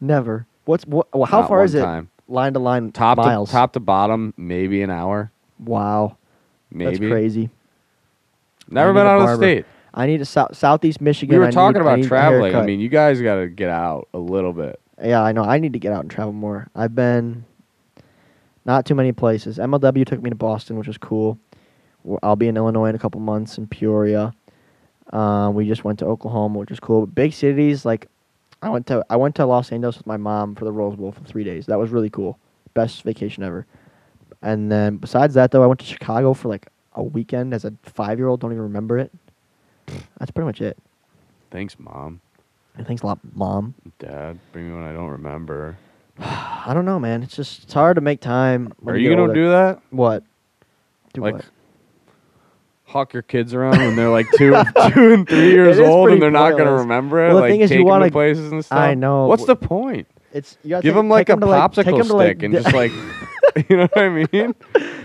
[0.00, 0.46] Never.
[0.64, 1.06] What's what?
[1.14, 1.82] Well, how Not far one is it?
[1.82, 2.10] time.
[2.26, 3.50] Line to line, Top miles.
[3.50, 5.30] to top to bottom, maybe an hour.
[5.58, 6.16] Wow,
[6.70, 6.96] Maybe.
[6.96, 7.50] that's crazy.
[8.68, 9.42] Never I been a out of the barber.
[9.42, 9.66] state.
[9.92, 11.34] I need a sou- southeast Michigan.
[11.34, 12.54] We were I talking need, about a traveling.
[12.54, 14.80] I mean, you guys got to get out a little bit.
[15.02, 15.42] yeah, I know.
[15.42, 16.68] I need to get out and travel more.
[16.74, 17.44] I've been
[18.64, 19.58] not too many places.
[19.58, 21.38] MLW took me to Boston, which was cool.
[22.22, 24.32] I'll be in Illinois in a couple months in Peoria.
[25.12, 27.04] Um, we just went to Oklahoma, which was cool.
[27.04, 28.06] But big cities like
[28.62, 31.12] I went to I went to Los Angeles with my mom for the Rose Bowl
[31.12, 31.66] for three days.
[31.66, 32.38] That was really cool.
[32.74, 33.66] Best vacation ever.
[34.42, 37.72] And then besides that though, I went to Chicago for like a weekend as a
[37.82, 38.40] five year old.
[38.40, 39.10] Don't even remember it.
[40.18, 40.78] That's pretty much it.
[41.50, 42.20] Thanks, mom,
[42.76, 43.74] And thanks a lot, mom.
[43.98, 44.38] dad.
[44.52, 45.76] Bring me when I don't remember.
[46.18, 47.22] I don't know, man.
[47.22, 48.72] It's just it's hard to make time.
[48.86, 49.34] Are you gonna older.
[49.34, 49.80] do that?
[49.90, 50.22] what?
[51.12, 51.44] Do like what?
[52.84, 54.50] hawk your kids around when they're like two,
[54.92, 56.80] two and three years It is old, pretty and they're not gonna pointless.
[56.80, 57.28] remember it.
[57.28, 58.78] Well, the like thing is you take wanna- to places and stuff.
[58.78, 59.26] I know.
[59.26, 60.06] What's the point?
[60.32, 61.54] It's you gotta Give take- them like take a 'em to, take
[61.86, 62.92] popsicle 'em to, like, stick and Di- just like,
[63.68, 64.26] you know what I mean?
[64.26, 64.54] take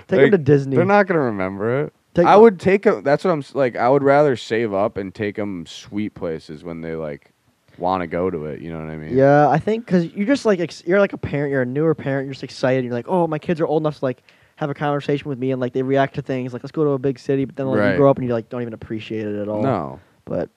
[0.07, 0.75] them like, to Disney.
[0.75, 1.93] They're not gonna remember it.
[2.15, 3.03] Take I 'em- would take them.
[3.03, 3.75] That's what I'm s- like.
[3.75, 7.31] I would rather save up and take them sweet places when they like
[7.77, 8.61] want to go to it.
[8.61, 9.15] You know what I mean?
[9.15, 11.51] Yeah, I think because you're just like ex- you're like a parent.
[11.51, 12.25] You're a newer parent.
[12.25, 12.85] You're just excited.
[12.85, 14.23] You're like, oh, my kids are old enough to like
[14.55, 16.53] have a conversation with me and like they react to things.
[16.53, 17.43] Like, let's go to a big city.
[17.45, 17.91] But then like, Right.
[17.91, 19.61] you grow up and you like don't even appreciate it at all.
[19.61, 20.49] No, But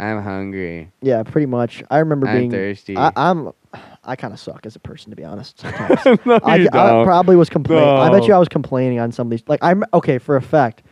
[0.00, 0.90] I'm hungry.
[1.02, 1.84] yeah, pretty much.
[1.88, 2.50] I remember I'm being.
[2.50, 2.96] thirsty.
[2.96, 3.52] I, I'm.
[4.04, 5.60] I kind of suck as a person, to be honest.
[5.60, 6.04] Sometimes.
[6.26, 7.88] no, I, I probably was complaining.
[7.88, 8.26] I bet No.
[8.26, 9.42] you I was complaining on some of these.
[9.46, 10.82] Like I'm okay for a fact.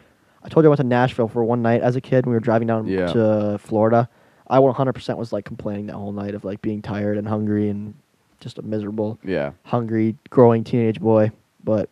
[0.44, 2.26] I told you I went to Nashville for one night as a kid.
[2.26, 3.06] when We were driving down Yeah.
[3.06, 4.08] to Florida.
[4.46, 7.94] I 100% was like complaining that whole night of like being tired and hungry and
[8.40, 9.52] just a miserable, yeah.
[9.62, 11.30] hungry, growing teenage boy.
[11.64, 11.88] But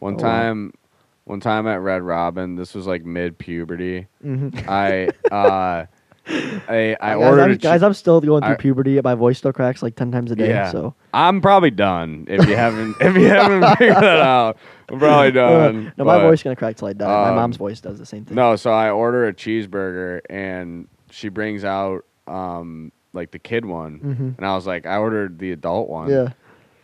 [0.00, 0.22] One Oh, wow.
[0.22, 0.72] time,
[1.24, 4.08] one time at Red Robin, this was like mid puberty.
[4.24, 4.68] mhm.
[4.68, 5.86] I uh,
[6.28, 9.00] I I guys, ordered I'm, guys, I'm still going through I- puberty.
[9.00, 10.48] My voice still cracks like 10 times a day.
[10.48, 10.70] Yeah.
[10.70, 12.26] So I'm probably done.
[12.28, 14.58] If you haven't, if you haven't figured that out,
[14.88, 15.92] I'm probably done.
[15.96, 17.06] no, my voice is gonna crack till I die.
[17.06, 18.34] my um, mom's voice does the same thing.
[18.34, 23.98] No, so I order a cheeseburger and she brings out um like the kid one,
[24.00, 24.36] Mhm.
[24.36, 26.10] and I was like, I ordered the adult one.
[26.10, 26.32] Yeah.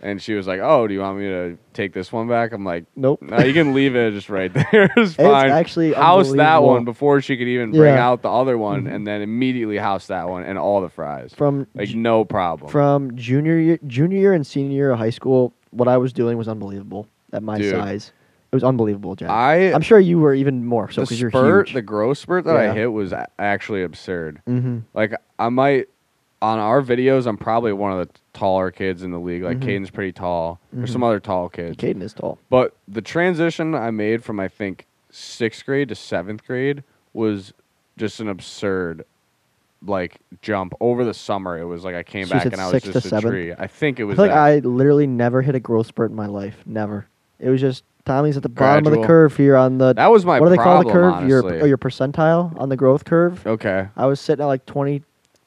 [0.03, 2.65] And she was like, "Oh, do you want me to take this one back?" I'm
[2.65, 3.23] like, Nope.
[3.23, 4.91] "No, you can leave it just right there.
[4.97, 8.07] it's fine." actually house that one before she could even bring Yeah.
[8.07, 8.95] out the other one, Mhm.
[8.95, 11.33] and then immediately house that one and all the fries.
[11.35, 12.71] From Like ju- no problem.
[12.71, 16.37] from junior year, junior year and senior year of high school, what I was doing
[16.37, 17.71] was unbelievable at my Dude.
[17.71, 18.13] size.
[18.51, 19.31] It was unbelievable, Jack.
[19.31, 21.73] I I'm sure you were even more so because you're huge.
[21.73, 24.41] the growth spurt that I hit was actually absurd.
[24.47, 24.81] mm-hmm.
[24.93, 25.87] Like I might
[26.43, 29.43] on our videos, I'm probably one of the taller kids in the league.
[29.45, 29.63] Like Mhm.
[29.63, 30.59] Caden's pretty tall.
[30.73, 30.93] There's Mhm.
[30.93, 31.77] some other tall kids.
[31.77, 32.39] Caden is tall.
[32.51, 36.83] But the transition I made from I think sixth grade to seventh grade
[37.15, 37.53] was
[37.97, 39.05] just an absurd
[39.87, 41.59] like jump over the summer.
[41.59, 43.33] It was like I came So back and I was just a seventh?
[43.33, 43.53] tree.
[43.57, 44.35] I think it I was feel like.
[44.35, 46.63] I literally never hit a growth spurt in my life.
[46.67, 47.07] Never.
[47.41, 49.93] It was just Tommy's at the bottom of the curve here on the.
[49.95, 51.29] that was my what do they call the problem, curve?
[51.29, 53.47] Your oh, your percentile on the growth curve.
[53.47, 53.89] okay.
[53.97, 55.03] I was sitting at like twenty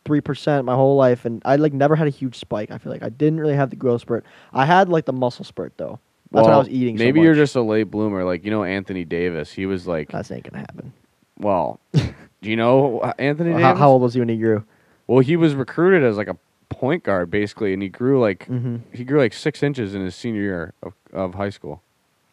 [0.06, 2.72] three percent my whole life, and I like never had a huge spike.
[2.72, 4.24] I feel like I didn't really have the growth spurt.
[4.54, 6.00] I had like the muscle spurt though.
[6.32, 6.98] That's what I was eating.
[6.98, 8.24] so Maybe you're just a late bloomer.
[8.24, 9.52] Like you know Anthony Davis.
[9.52, 10.94] He was like, That's ain't gonna happen.
[11.40, 12.04] well, do
[12.42, 13.64] you know Anthony Davis?
[13.64, 14.64] How, how old was he when he grew?
[15.08, 16.38] Well, he was recruited as like a
[16.70, 18.78] point guard basically, and he grew like Mm-hmm.
[18.92, 21.82] he grew like six inches in his senior year of, of high school.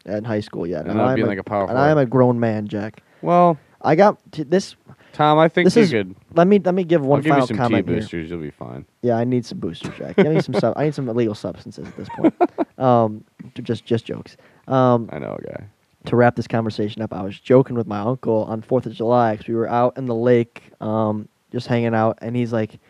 [0.04, 0.78] In high school, yeah.
[0.80, 3.02] Ended up I'm being a, like a power And I am a grown man, Jack.
[3.20, 4.74] Well, I got t- this.
[5.12, 6.14] Tom, I think This you is could.
[6.34, 7.98] Let me let me give one I'll give you some comment here.
[7.98, 8.30] boosters.
[8.30, 8.86] You'll be fine.
[9.02, 10.18] Yeah, I need some boosters, Jack.
[10.18, 12.34] I need some sub- I need some illegal substances at this point.
[12.78, 13.22] Um,
[13.62, 14.36] just just jokes.
[14.66, 15.64] Um, I know, guy.
[16.06, 19.32] to wrap this conversation up, I was joking with my uncle on Fourth of July
[19.34, 22.80] because we were out in the lake, um, just hanging out, and he's like,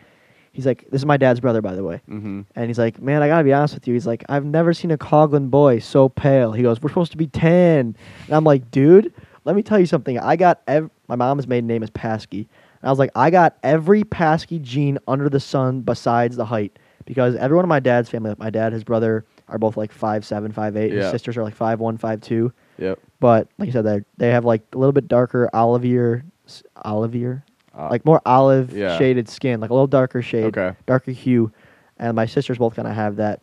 [0.51, 2.41] he's like, this is my dad's brother, by the way, Mm-hmm.
[2.55, 3.93] and he's like, man, I gotta be honest with you.
[3.93, 6.53] He's like, I've never seen a Coglin boy so pale.
[6.53, 7.95] He goes, we're supposed to be tan,
[8.25, 9.13] and I'm like, dude,
[9.45, 10.17] let me tell you something.
[10.17, 12.39] I got ev- my mom's maiden name is Paskey,
[12.81, 16.77] and I was like, I got every Paskey gene under the sun besides the height
[17.05, 20.25] because everyone in my dad's family, like my dad, his brother, are both like five
[20.25, 20.91] seven, five eight.
[20.91, 21.11] His Yeah.
[21.11, 22.51] sisters are like five one, five two.
[22.77, 22.99] Yep.
[23.19, 27.41] But like I said, they they have like a little bit darker olivier, s- olivier,
[27.77, 28.97] Uh, like more olive yeah.
[28.97, 30.73] shaded skin, like a little darker shade, Okay.
[30.85, 31.51] darker hue.
[31.99, 33.41] And my sisters both kind of have that,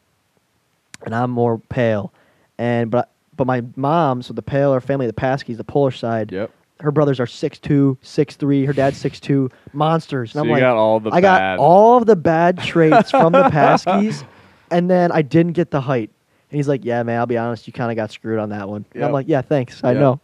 [1.04, 2.12] and I'm more pale.
[2.58, 6.50] And but but my mom, so the paler family, the Paskies, the Polish side, Yep.
[6.80, 10.30] Her brothers are 6'2", 6'3", Her dad's 6'2", monsters.
[10.30, 13.10] And So I'm you like, got all the I got all of the bad traits
[13.10, 14.24] from the Paskies,
[14.70, 16.10] and then I didn't get the height.
[16.50, 18.68] And he's like, "Yeah, man, I'll be honest, you kind of got screwed on that
[18.68, 20.00] one." And I'm like, "Yeah, thanks, I Yep.
[20.00, 20.20] know."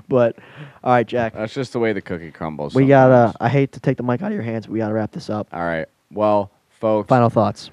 [0.08, 0.36] but
[0.82, 2.74] all right, Jack, That's just the way the cookie crumbles.
[2.74, 3.32] we gotta.
[3.40, 5.30] I hate to take the mic out of your hands, but we gotta wrap this
[5.30, 5.48] up.
[5.52, 5.86] All right.
[6.10, 7.08] Well, folks.
[7.08, 7.70] Final thoughts.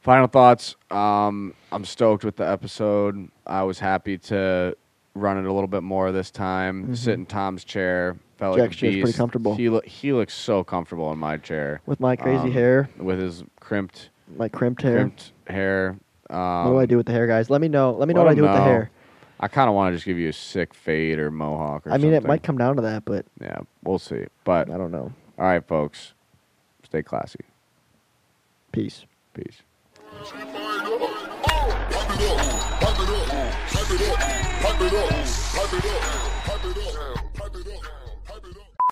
[0.00, 0.74] Final thoughts.
[0.90, 3.28] Um, I'm stoked with the episode.
[3.46, 4.76] I was happy to
[5.14, 6.88] run it a little bit more this time.
[6.88, 6.96] Mhm.
[6.96, 8.16] Sit in Tom's chair.
[8.38, 9.54] Felt Jack's like a chair's pretty comfortable.
[9.54, 13.18] He lo- he looks so comfortable in my chair With my crazy Um, hair, with
[13.20, 14.94] his crimped my crimped hair.
[14.96, 15.96] crimped hair.
[16.30, 17.50] Um, what do I do with the hair, guys?
[17.50, 17.92] Let me know.
[17.92, 18.90] Let me know let what I him do with the hair.
[19.38, 21.86] I kind of want to just give you a sick fade or mohawk.
[21.86, 24.24] Or I mean, it might come down to that, but Yeah, we'll see.
[24.44, 25.12] But I don't know.
[25.38, 26.14] all right, folks,
[26.84, 27.40] stay classy.
[28.72, 29.04] Peace.
[29.34, 29.62] Peace.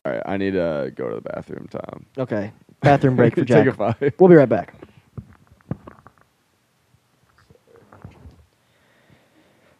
[0.02, 2.06] All right, I need to go to the bathroom, Tom.
[2.16, 2.52] Okay.
[2.80, 3.64] Bathroom break for Jack.
[3.64, 4.14] Take a five.
[4.18, 4.74] We'll be right back.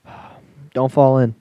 [0.75, 1.35] Don't fall in.